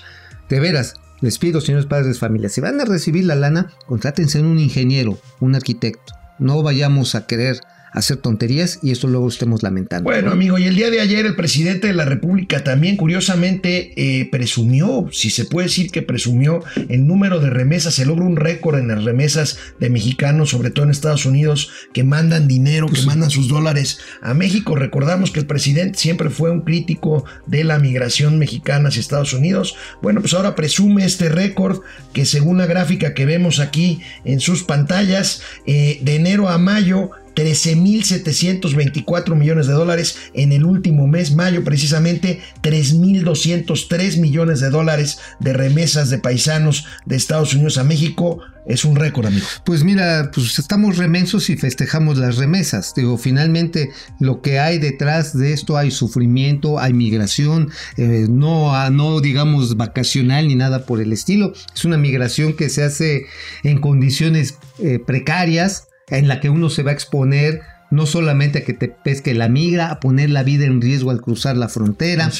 De 0.50 0.60
veras, 0.60 0.96
les 1.22 1.38
pido, 1.38 1.62
señores 1.62 1.86
padres 1.86 2.08
de 2.08 2.14
familia, 2.14 2.50
si 2.50 2.62
van 2.62 2.80
a 2.82 2.86
recibir 2.86 3.26
la 3.26 3.36
lana, 3.36 3.72
contrátense 3.86 4.40
en 4.40 4.46
un 4.46 4.58
ingeniero, 4.58 5.20
un 5.40 5.54
arquitecto. 5.54 6.14
No 6.40 6.64
vayamos 6.64 7.14
a 7.14 7.28
querer 7.28 7.60
hacer 7.91 8.17
tonterías 8.17 8.79
y 8.81 8.91
esto 8.91 9.08
luego 9.08 9.27
estemos 9.27 9.63
lamentando. 9.63 10.03
Bueno, 10.03 10.31
amigo, 10.31 10.58
y 10.58 10.65
el 10.65 10.75
día 10.75 10.89
de 10.89 11.01
ayer 11.01 11.25
el 11.25 11.36
presidente 11.36 11.88
de 11.88 11.93
la 11.93 12.05
República 12.05 12.63
también 12.63 12.98
curiosamente 12.98 13.93
eh, 13.96 14.29
presumió, 14.31 15.08
si 15.12 15.29
se 15.29 15.46
puede 15.46 15.67
decir 15.67 15.91
que 15.91 16.01
presumió 16.01 16.63
el 16.89 17.08
número 17.08 17.39
de 17.39 17.50
remesas, 17.50 17.96
se 17.96 18.05
logra 18.05 18.25
un 18.25 18.36
récord 18.36 18.77
en 18.77 18.89
las 18.89 19.03
remesas 19.03 19.58
de 19.79 19.89
mexicanos, 19.89 20.50
sobre 20.50 20.72
todo 20.72 20.86
en 20.86 20.91
Estados 20.91 21.25
Unidos, 21.25 21.72
que 21.93 22.03
mandan 22.03 22.48
dinero, 22.48 22.88
que 22.88 23.01
mandan 23.03 23.29
sus 23.29 23.48
dólares 23.48 24.00
a 24.22 24.34
México. 24.34 24.75
Recordamos 24.75 25.31
que 25.31 25.39
el 25.39 25.46
presidente 25.46 25.98
siempre 25.98 26.29
fue 26.29 26.51
un 26.51 26.62
crítico 26.62 27.25
de 27.46 27.63
la 27.63 27.79
migración 27.79 28.38
mexicana 28.38 28.89
hacia 28.89 29.00
Estados 29.00 29.34
Unidos. 29.34 29.75
Bueno, 30.01 30.22
pues 30.22 30.34
ahora 30.34 30.55
presume 30.55 31.05
este 31.05 31.29
récord 31.29 31.81
que 32.13 32.25
según 32.25 32.58
la 32.58 32.65
gráfica 32.65 33.13
que 33.13 33.25
vemos 33.25 33.60
aquí 33.60 34.01
en 34.25 34.39
sus 34.39 34.63
pantallas, 34.63 35.41
eh, 35.65 36.00
de 36.01 36.15
enero 36.15 36.50
a 36.50 36.58
mayo 36.58 37.12
13.724 37.39 39.34
millones 39.34 39.67
de 39.67 39.74
dólares 39.74 40.17
en 40.34 40.51
el 40.51 40.65
último 40.65 41.08
mes, 41.08 41.34
mayo 41.34 41.63
precisamente, 41.63 42.41
3.203 42.62 44.19
millones 44.19 44.60
de 44.60 44.69
dólares 44.69 45.19
de 45.39 45.53
remesas 45.53 46.10
de 46.10 46.17
paisanos 46.17 46.86
de 47.05 47.15
Estados 47.15 47.53
Unidos 47.53 47.77
a 47.77 47.86
México. 47.86 48.41
Es 48.67 48.84
un 48.84 48.98
récord, 48.98 49.27
amigo. 49.27 49.48
Pues 49.63 49.86
mira, 49.86 50.31
pues 50.36 50.60
estamos 50.60 50.98
remensos 50.98 51.50
y 51.50 51.55
festejamos 51.55 52.17
las 52.17 52.36
remesas. 52.36 52.93
Digo, 52.93 53.17
finalmente 53.17 53.89
lo 54.19 54.41
que 54.41 54.60
hay 54.60 54.77
detrás 54.77 55.36
de 55.36 55.53
esto 55.53 55.77
hay 55.77 55.91
sufrimiento, 55.91 56.77
hay 56.77 56.91
migración, 56.91 57.72
eh, 57.96 58.27
no, 58.29 58.89
no 58.89 59.22
digamos 59.22 59.77
vacacional 59.77 60.50
ni 60.50 60.55
nada 60.55 60.86
por 60.86 61.00
el 61.00 61.13
estilo. 61.13 61.53
Es 61.74 61.86
una 61.86 61.98
migración 61.98 62.51
que 62.53 62.69
se 62.69 62.84
hace 62.84 63.27
en 63.63 63.79
condiciones 63.79 64.58
eh, 64.79 65.00
precarias, 65.00 65.88
en 66.12 66.28
la 66.28 66.39
que 66.39 66.50
uno 66.50 66.70
se 66.70 66.84
va 66.84 66.92
a 66.92 66.94
exponer 66.94 67.62
no 67.92 68.06
solamente 68.06 68.60
a 68.60 68.63
que 68.63 68.74
te 68.74 68.88
pesque 68.88 69.34
la 69.34 69.50
migra, 69.50 69.89
a 69.89 70.00
poner 70.00 70.30
la 70.30 70.44
vida 70.44 70.66
en 70.66 70.82
riesgo 70.82 71.12
al 71.12 71.22
cruzar 71.22 71.58
la 71.58 71.70
frontera, 71.70 72.32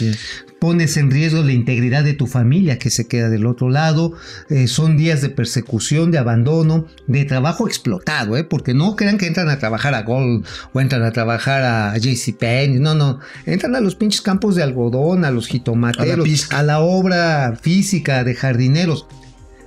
pones 0.60 0.98
en 0.98 1.10
riesgo 1.10 1.42
la 1.42 1.54
integridad 1.54 2.04
de 2.04 2.14
tu 2.14 2.28
familia 2.28 2.78
que 2.78 2.90
se 2.90 3.08
queda 3.08 3.30
del 3.30 3.46
otro 3.46 3.70
lado, 3.70 4.14
eh, 4.50 4.68
son 4.68 4.98
días 4.98 5.22
de 5.22 5.30
persecución, 5.30 6.12
de 6.12 6.20
abandono, 6.20 6.86
de 7.08 7.26
trabajo 7.26 7.68
explotado, 7.68 8.38
¿eh? 8.38 8.44
porque 8.44 8.74
no 8.74 8.96
crean 8.96 9.18
que 9.18 9.28
entran 9.28 9.50
a 9.50 9.60
trabajar 9.60 9.96
a 9.96 10.04
Gold 10.04 10.46
o 10.74 10.82
entran 10.82 11.04
a 11.04 11.12
trabajar 11.12 11.64
a 11.64 11.98
JCPenney, 11.98 12.80
no, 12.80 12.94
no, 12.94 13.20
entran 13.46 13.76
a 13.76 13.82
los 13.82 13.96
pinches 13.96 14.22
campos 14.22 14.56
de 14.56 14.64
algodón, 14.64 15.26
a 15.26 15.32
los 15.32 15.48
jitomateros, 15.48 16.52
a 16.52 16.64
la 16.64 16.80
obra 16.80 17.58
física 17.60 18.24
de 18.24 18.36
jardineros. 18.36 19.08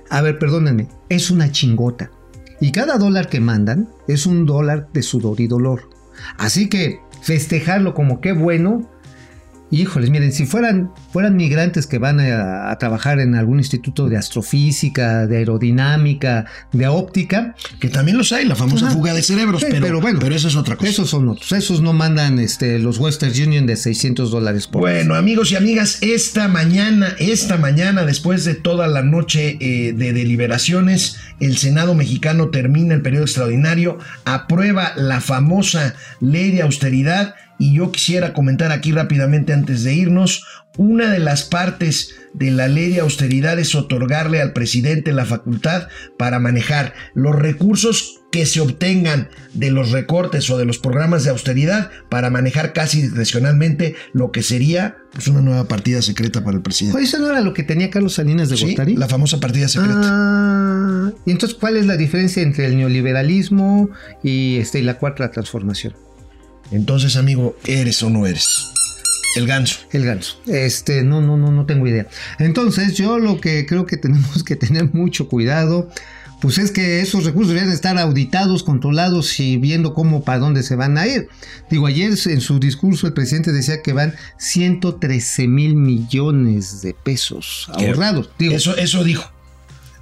A 0.09 0.21
ver, 0.21 0.37
perdónenme, 0.37 0.87
es 1.09 1.31
una 1.31 1.51
chingota. 1.51 2.11
Y 2.59 2.71
cada 2.71 2.97
dólar 2.97 3.29
que 3.29 3.39
mandan 3.39 3.89
es 4.07 4.25
un 4.25 4.45
dólar 4.45 4.89
de 4.93 5.01
sudor 5.03 5.39
y 5.41 5.47
dolor. 5.47 5.89
Así 6.37 6.69
que 6.69 6.99
festejarlo 7.21 7.93
como 7.93 8.21
qué 8.21 8.33
bueno 8.33 8.89
Híjoles, 9.73 10.11
miren, 10.11 10.31
si 10.31 10.45
fueran, 10.45 10.91
fueran 11.11 11.35
migrantes 11.35 11.87
que 11.87 11.97
van 11.97 12.19
a, 12.19 12.77
trabajar 12.77 13.19
en 13.19 13.33
algún 13.33 13.57
instituto 13.57 14.07
de 14.07 14.17
astrofísica, 14.17 15.25
de 15.25 15.37
aerodinámica, 15.37 16.45
de 16.71 16.87
óptica. 16.87 17.55
Que 17.79 17.89
también 17.89 18.19
los 18.19 18.31
hay, 18.33 18.45
la 18.45 18.55
famosa 18.55 18.91
fuga 18.91 19.15
de 19.15 19.23
cerebros, 19.23 19.65
pero, 19.67 19.99
bueno, 19.99 20.19
pero 20.21 20.35
eso 20.35 20.47
es 20.47 20.55
otra 20.55 20.75
cosa. 20.75 20.91
Esos 20.91 21.09
son 21.09 21.27
otros, 21.27 21.51
esos 21.53 21.81
no 21.81 21.91
mandan 21.91 22.37
este, 22.37 22.77
los 22.77 22.99
Western 22.99 23.31
Union 23.31 23.65
de 23.65 23.75
600 23.75 24.29
dólares 24.29 24.67
por 24.67 24.81
Bueno, 24.81 25.15
amigos 25.15 25.51
y 25.51 25.55
amigas, 25.55 25.97
esta 26.01 26.47
mañana, 26.47 27.15
esta 27.17 27.57
mañana, 27.57 28.05
después 28.05 28.45
de 28.45 28.53
toda 28.53 28.85
la 28.85 29.01
noche 29.01 29.57
eh, 29.59 29.93
de 29.93 30.13
deliberaciones, 30.13 31.17
el 31.39 31.57
Senado 31.57 31.95
mexicano 31.95 32.49
termina 32.49 32.93
el 32.93 33.01
periodo 33.01 33.23
extraordinario, 33.23 33.97
aprueba 34.23 34.93
la 34.95 35.19
famosa 35.19 35.95
ley 36.19 36.51
de 36.51 36.61
austeridad 36.61 37.33
y 37.63 37.73
yo 37.73 37.93
quisiera 37.93 38.33
comentar 38.33 38.73
aquí 38.73 38.91
rápidamente 38.91 39.53
antes 39.53 39.85
de 39.85 39.93
irnos, 39.93 40.43
una 40.75 41.09
de 41.09 41.19
las 41.19 41.43
partes 41.43 42.13
de 42.33 42.51
la 42.51 42.67
ley 42.67 42.89
de 42.89 42.99
austeridad 42.99 43.57
es 43.57 43.73
otorgarle 43.73 44.41
al 44.41 44.51
presidente 44.51 45.13
la 45.13 45.23
facultad 45.23 45.87
para 46.17 46.39
manejar 46.39 46.93
los 47.13 47.33
recursos 47.33 48.19
que 48.33 48.45
se 48.45 48.59
obtengan 48.59 49.29
de 49.53 49.71
los 49.71 49.91
recortes 49.91 50.49
o 50.49 50.57
de 50.57 50.65
los 50.65 50.77
programas 50.77 51.23
de 51.23 51.29
austeridad 51.29 51.89
para 52.09 52.29
manejar 52.29 52.73
casi 52.73 53.01
discrecionalmente 53.01 53.95
lo 54.11 54.33
que 54.33 54.43
sería 54.43 54.97
pues, 55.13 55.29
una 55.29 55.41
nueva 55.41 55.65
partida 55.69 56.01
secreta 56.01 56.43
para 56.43 56.57
el 56.57 56.63
presidente. 56.63 57.01
¿Eso 57.01 57.19
no 57.19 57.29
era 57.29 57.39
lo 57.39 57.53
que 57.53 57.63
tenía 57.63 57.89
Carlos 57.89 58.15
Salinas 58.15 58.49
de 58.49 58.57
sí, 58.57 58.75
La 58.97 59.07
famosa 59.07 59.39
partida 59.39 59.69
secreta. 59.69 60.01
Ah, 60.03 61.11
y 61.25 61.31
entonces, 61.31 61.57
¿cuál 61.57 61.77
es 61.77 61.85
la 61.85 61.95
diferencia 61.95 62.43
entre 62.43 62.65
el 62.65 62.75
neoliberalismo 62.75 63.89
y, 64.21 64.57
este, 64.57 64.79
y 64.79 64.81
la 64.81 64.97
cuarta 64.97 65.31
transformación? 65.31 65.93
Entonces, 66.71 67.15
amigo, 67.15 67.55
¿eres 67.65 68.01
o 68.03 68.09
no 68.09 68.25
eres? 68.25 68.73
El 69.35 69.47
ganso. 69.47 69.79
El 69.91 70.05
ganso. 70.05 70.39
Este, 70.47 71.03
no, 71.03 71.21
no, 71.21 71.37
no, 71.37 71.51
no 71.51 71.65
tengo 71.65 71.87
idea. 71.87 72.07
Entonces, 72.39 72.95
yo 72.95 73.17
lo 73.17 73.41
que 73.41 73.65
creo 73.65 73.85
que 73.85 73.97
tenemos 73.97 74.43
que 74.43 74.55
tener 74.55 74.93
mucho 74.93 75.27
cuidado, 75.27 75.89
pues 76.39 76.57
es 76.57 76.71
que 76.71 76.99
esos 77.01 77.23
recursos 77.23 77.53
deben 77.53 77.71
estar 77.71 77.97
auditados, 77.97 78.63
controlados 78.63 79.39
y 79.39 79.57
viendo 79.57 79.93
cómo, 79.93 80.23
para 80.23 80.39
dónde 80.39 80.61
se 80.61 80.75
van 80.75 80.97
a 80.97 81.07
ir. 81.07 81.29
Digo, 81.69 81.87
ayer 81.87 82.13
en 82.25 82.41
su 82.41 82.59
discurso 82.59 83.07
el 83.07 83.13
presidente 83.13 83.51
decía 83.51 83.81
que 83.81 83.93
van 83.93 84.13
113 84.37 85.47
mil 85.47 85.75
millones 85.75 86.81
de 86.81 86.93
pesos 86.93 87.69
ahorrados. 87.73 88.29
Digo, 88.37 88.53
eso, 88.55 88.75
eso 88.77 89.03
dijo. 89.03 89.31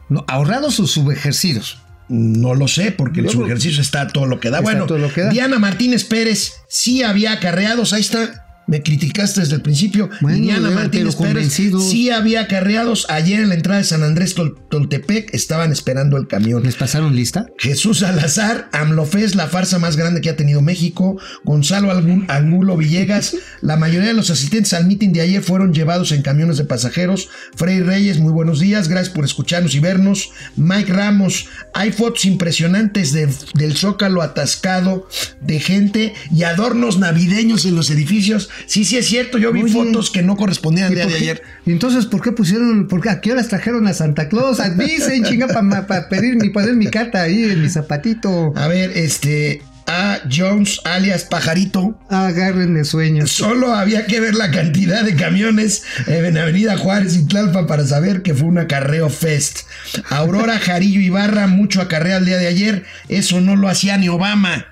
No, 0.10 0.26
ahorrados 0.28 0.80
o 0.80 0.88
subejercidos. 0.88 1.80
No 2.12 2.56
lo 2.56 2.68
sé, 2.68 2.92
porque 2.92 3.22
en 3.22 3.30
su 3.30 3.46
ejercicio 3.46 3.82
está 3.82 4.08
todo 4.08 4.26
lo 4.26 4.42
que 4.42 4.50
da. 4.50 4.60
bueno, 4.60 4.86
Diana 5.32 5.60
Martínez 5.60 6.04
Pérez 6.04 6.56
sí 6.68 7.04
había 7.04 7.32
acarreados, 7.32 7.94
ahí 7.94 8.02
está 8.02 8.41
me 8.68 8.82
criticaste 8.84 9.42
desde 9.42 9.56
el 9.56 9.62
principio. 9.62 10.10
Diana 10.22 10.70
Martínez 10.70 11.16
Pérez 11.16 11.54
sí 11.54 12.10
había 12.10 12.48
carreados. 12.48 13.06
Ayer 13.10 13.42
en 13.42 13.50
la 13.50 13.56
entrada 13.56 13.80
de 13.80 13.86
San 13.86 14.04
Andrés 14.04 14.36
Toltepec 14.36 15.34
estaban 15.34 15.72
esperando 15.72 16.18
el 16.18 16.28
camión. 16.28 16.64
¿Les 16.64 16.76
pasaron 16.76 17.16
lista? 17.16 17.48
Jesús 17.58 18.00
Salazar, 18.00 18.70
AMLOFES, 18.72 19.36
la 19.36 19.48
farsa 19.48 19.80
más 19.80 19.98
grande 19.98 20.22
que 20.22 20.30
ha 20.30 20.36
tenido 20.36 20.62
México. 20.62 21.18
Gonzalo 21.44 21.92
Angulo 22.28 22.78
Villegas. 22.78 23.36
la 23.62 23.78
mayoría 23.78 24.10
de 24.10 24.14
los 24.14 24.30
asistentes 24.30 24.74
al 24.74 24.88
meeting 24.88 25.12
de 25.12 25.22
ayer 25.22 25.42
fueron 25.42 25.74
llevados 25.74 26.12
en 26.12 26.22
camiones 26.22 26.58
de 26.58 26.66
pasajeros. 26.66 27.30
Frey 27.56 27.82
Reyes, 27.82 28.20
muy 28.20 28.32
buenos 28.32 28.60
días. 28.60 28.88
Gracias 28.88 29.14
por 29.14 29.26
escucharnos 29.26 29.76
y 29.76 29.80
vernos. 29.80 30.32
Mike 30.56 30.94
Ramos, 30.94 31.48
hay 31.74 31.92
fotos 31.92 32.26
impresionantes 32.26 33.12
del 33.12 33.76
zócalo 33.76 34.22
atascado 34.22 35.08
de 35.42 35.60
gente 35.60 36.14
y 36.34 36.44
adornos 36.44 37.00
navideños 37.00 37.66
en 37.66 37.76
los 37.76 37.90
edificios. 37.90 38.50
Sí, 38.66 38.86
sí 38.86 38.98
es 38.98 39.08
cierto, 39.08 39.38
yo 39.38 39.52
vi 39.52 39.70
fotos 39.72 40.12
que 40.12 40.22
no 40.22 40.36
correspondían 40.36 40.88
al 40.88 40.96
día 40.96 41.06
de 41.06 41.16
ayer. 41.16 41.44
Entonces, 41.66 42.06
¿por 42.06 42.22
qué 42.22 42.32
pusieron, 42.32 42.88
por 42.88 43.02
qué, 43.02 43.10
a 43.10 43.22
qué 43.22 43.32
horas 43.32 43.48
trajeron 43.48 43.88
a 43.88 43.94
Santa 43.94 44.30
Claus? 44.30 44.60
Dicen, 44.78 45.24
chinga, 45.24 45.48
para 45.48 46.10
pedir 46.10 46.36
mi, 46.36 46.50
poner 46.50 46.76
mi 46.76 46.88
carta 46.88 47.22
ahí 47.22 47.44
en 47.44 47.62
mi 47.62 47.70
zapatito. 47.70 48.54
A 48.56 48.68
ver, 48.68 48.92
este, 48.96 49.62
a 49.88 50.20
Jones, 50.32 50.80
alias 50.86 51.26
Pajarito. 51.26 52.00
Agárrenme 52.10 52.86
sueños. 52.86 53.32
Solo 53.32 53.74
había 53.74 54.06
que 54.06 54.20
ver 54.20 54.36
la 54.36 54.52
cantidad 54.52 55.04
de 55.04 55.16
camiones 55.16 55.84
en 56.08 56.38
Avenida 56.38 56.78
Juárez 56.78 57.18
y 57.18 57.26
Tlalpa 57.26 57.68
para 57.68 57.86
saber 57.86 58.22
que 58.22 58.34
fue 58.34 58.48
un 58.48 58.58
acarreo 58.58 59.10
fest. 59.10 59.62
Aurora 60.10 60.60
Jarillo 60.60 61.02
Ibarra, 61.02 61.48
mucho 61.48 61.82
acarreo 61.82 62.18
el 62.18 62.26
día 62.26 62.38
de 62.38 62.48
ayer. 62.48 62.84
Eso 63.10 63.42
no 63.42 63.56
lo 63.56 63.68
hacía 63.68 63.98
ni 63.98 64.08
Obama. 64.08 64.68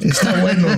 Está 0.00 0.40
bueno, 0.40 0.68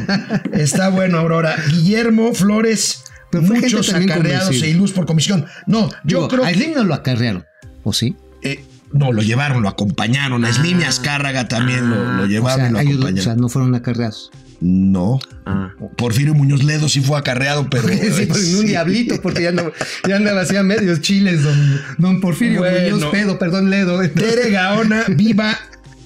está 0.52 0.88
bueno, 0.88 1.18
Aurora. 1.18 1.56
Guillermo 1.70 2.34
Flores, 2.34 3.04
muchos 3.32 3.92
acarreados 3.92 4.62
e 4.62 4.70
ilus 4.70 4.92
por 4.92 5.06
comisión. 5.06 5.46
No, 5.66 5.88
yo 6.04 6.28
creo 6.28 6.44
a 6.44 6.52
Slim 6.52 6.74
no 6.74 6.84
lo 6.84 6.94
acarrearon, 6.94 7.44
¿o 7.82 7.92
sí? 7.92 8.16
Eh, 8.42 8.64
no, 8.92 9.12
lo 9.12 9.22
llevaron, 9.22 9.62
lo 9.62 9.68
acompañaron. 9.68 10.44
A 10.44 10.52
Slim 10.52 10.80
y 10.80 10.84
Azcárraga 10.84 11.48
también 11.48 11.88
lo, 11.88 12.26
llevaron 12.26 12.66
y 12.66 12.70
lo 12.70 12.78
acompañaron. 12.78 13.18
O 13.18 13.22
sea, 13.22 13.34
no 13.36 13.48
fueron 13.48 13.74
acarreados. 13.74 14.30
No. 14.60 15.18
Ah. 15.44 15.72
Porfirio 15.96 16.34
Muñoz 16.34 16.62
Ledo 16.62 16.88
sí 16.88 17.00
fue 17.00 17.18
acarreado, 17.18 17.68
pero. 17.68 17.88
sí, 17.88 18.26
pues, 18.26 18.54
un 18.54 18.66
diablito, 18.66 19.20
porque 19.20 19.42
ya 19.42 19.48
andaba, 19.48 19.72
ya 20.06 20.16
andaba 20.16 20.42
hacía 20.42 20.62
medios 20.62 21.00
chiles, 21.00 21.42
don, 21.42 21.80
don 21.98 22.20
Porfirio 22.20 22.60
Muñoz 22.60 23.10
Pedo, 23.10 23.38
perdón, 23.38 23.70
Ledo. 23.70 24.00
Tere 24.10 24.50
Gaona, 24.50 25.04
viva 25.08 25.58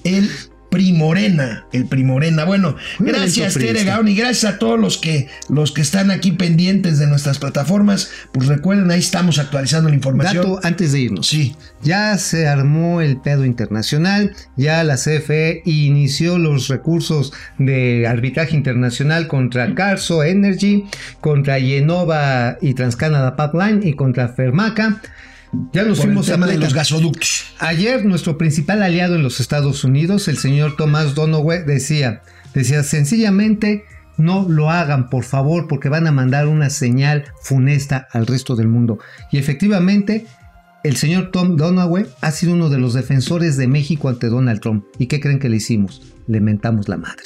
el 0.03 0.29
Primorena, 0.69 1.65
el 1.71 1.85
Primorena. 1.85 2.43
Bueno, 2.43 2.75
gracias 2.99 3.53
Tere 3.53 3.83
Gaon 3.83 4.07
y 4.07 4.15
gracias 4.15 4.53
a 4.53 4.59
todos 4.59 4.79
los 4.79 4.97
que 4.97 5.27
los 5.49 5.71
que 5.71 5.81
están 5.81 6.11
aquí 6.11 6.33
pendientes 6.33 6.99
de 6.99 7.07
nuestras 7.07 7.39
plataformas. 7.39 8.11
Pues 8.31 8.47
recuerden, 8.47 8.91
ahí 8.91 8.99
estamos 8.99 9.39
actualizando 9.39 9.89
la 9.89 9.95
información. 9.95 10.35
Dato 10.35 10.59
antes 10.63 10.91
de 10.91 10.99
irnos. 10.99 11.27
Sí. 11.27 11.55
Ya 11.83 12.17
se 12.17 12.47
armó 12.47 13.01
el 13.01 13.17
pedo 13.17 13.45
internacional, 13.45 14.35
ya 14.55 14.83
la 14.83 14.95
CFE 14.95 15.61
inició 15.65 16.37
los 16.37 16.67
recursos 16.67 17.33
de 17.57 18.05
arbitraje 18.07 18.55
internacional 18.55 19.27
contra 19.27 19.73
Carso 19.73 20.23
Energy, 20.23 20.85
contra 21.21 21.59
Yenova 21.59 22.57
y 22.61 22.73
Transcanada 22.73 23.35
Pipeline 23.35 23.87
y 23.87 23.93
contra 23.93 24.27
Fermaca. 24.29 25.01
Ya 25.73 25.83
nos 25.83 26.01
fuimos 26.01 26.29
a 26.29 26.37
de 26.37 26.57
los 26.57 26.73
gasoductos. 26.73 27.45
Ayer 27.59 28.05
nuestro 28.05 28.37
principal 28.37 28.83
aliado 28.83 29.15
en 29.15 29.23
los 29.23 29.39
Estados 29.39 29.83
Unidos, 29.83 30.27
el 30.27 30.37
señor 30.37 30.75
Tomás 30.75 31.15
Donoghue, 31.15 31.63
decía, 31.63 32.21
Decía, 32.57 32.81
sencillamente 32.81 33.85
no 34.17 34.47
lo 34.49 34.71
hagan, 34.71 35.11
por 35.11 35.23
favor, 35.23 35.67
porque 35.67 35.89
van 35.89 36.07
a 36.07 36.11
mandar 36.11 36.47
una 36.47 36.71
señal 36.71 37.25
funesta 37.39 38.07
al 38.11 38.25
resto 38.25 38.55
del 38.55 38.67
mundo. 38.67 38.97
Y 39.31 39.37
efectivamente, 39.37 40.25
el 40.83 40.95
señor 40.95 41.29
Tom 41.29 41.55
Donaway 41.55 42.07
ha 42.21 42.31
sido 42.31 42.53
uno 42.53 42.69
de 42.69 42.79
los 42.79 42.95
defensores 42.95 43.57
de 43.57 43.67
México 43.67 44.09
ante 44.09 44.27
Donald 44.27 44.59
Trump. 44.59 44.85
¿Y 44.97 45.05
qué 45.05 45.19
creen 45.19 45.37
que 45.37 45.49
le 45.49 45.57
hicimos? 45.57 46.01
Le 46.25 46.41
mentamos 46.41 46.89
la 46.89 46.97
madre. 46.97 47.25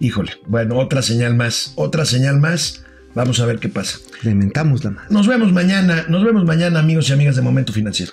Híjole, 0.00 0.32
bueno, 0.48 0.78
otra 0.78 1.00
señal 1.02 1.36
más, 1.36 1.72
otra 1.76 2.04
señal 2.04 2.40
más. 2.40 2.82
Vamos 3.14 3.40
a 3.40 3.46
ver 3.46 3.58
qué 3.58 3.68
pasa. 3.68 3.98
Le 4.22 4.34
mentamos 4.34 4.84
la 4.84 4.90
madre. 4.90 5.08
Nos 5.10 5.26
vemos 5.26 5.52
mañana, 5.52 6.04
nos 6.08 6.24
vemos 6.24 6.44
mañana, 6.44 6.78
amigos 6.80 7.08
y 7.10 7.12
amigas 7.12 7.36
de 7.36 7.42
Momento 7.42 7.72
Financiero. 7.72 8.12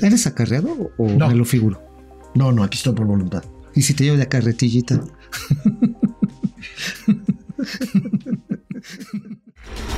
¿Eres 0.00 0.26
acarreado 0.26 0.92
o 0.96 1.08
No. 1.10 1.28
me 1.28 1.34
lo 1.34 1.44
figuro? 1.44 1.82
No, 2.34 2.52
no, 2.52 2.62
aquí 2.62 2.78
estoy 2.78 2.94
por 2.94 3.06
voluntad. 3.06 3.42
¿Y 3.74 3.82
si 3.82 3.94
te 3.94 4.04
llevo 4.04 4.16
de 4.16 4.28
carretillita? 4.28 5.00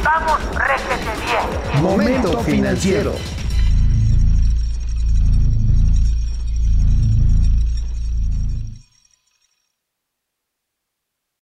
Vamos, 0.04 0.38
réjete 0.56 1.10
bien. 1.24 1.82
Momento 1.82 2.38
financiero. 2.42 3.14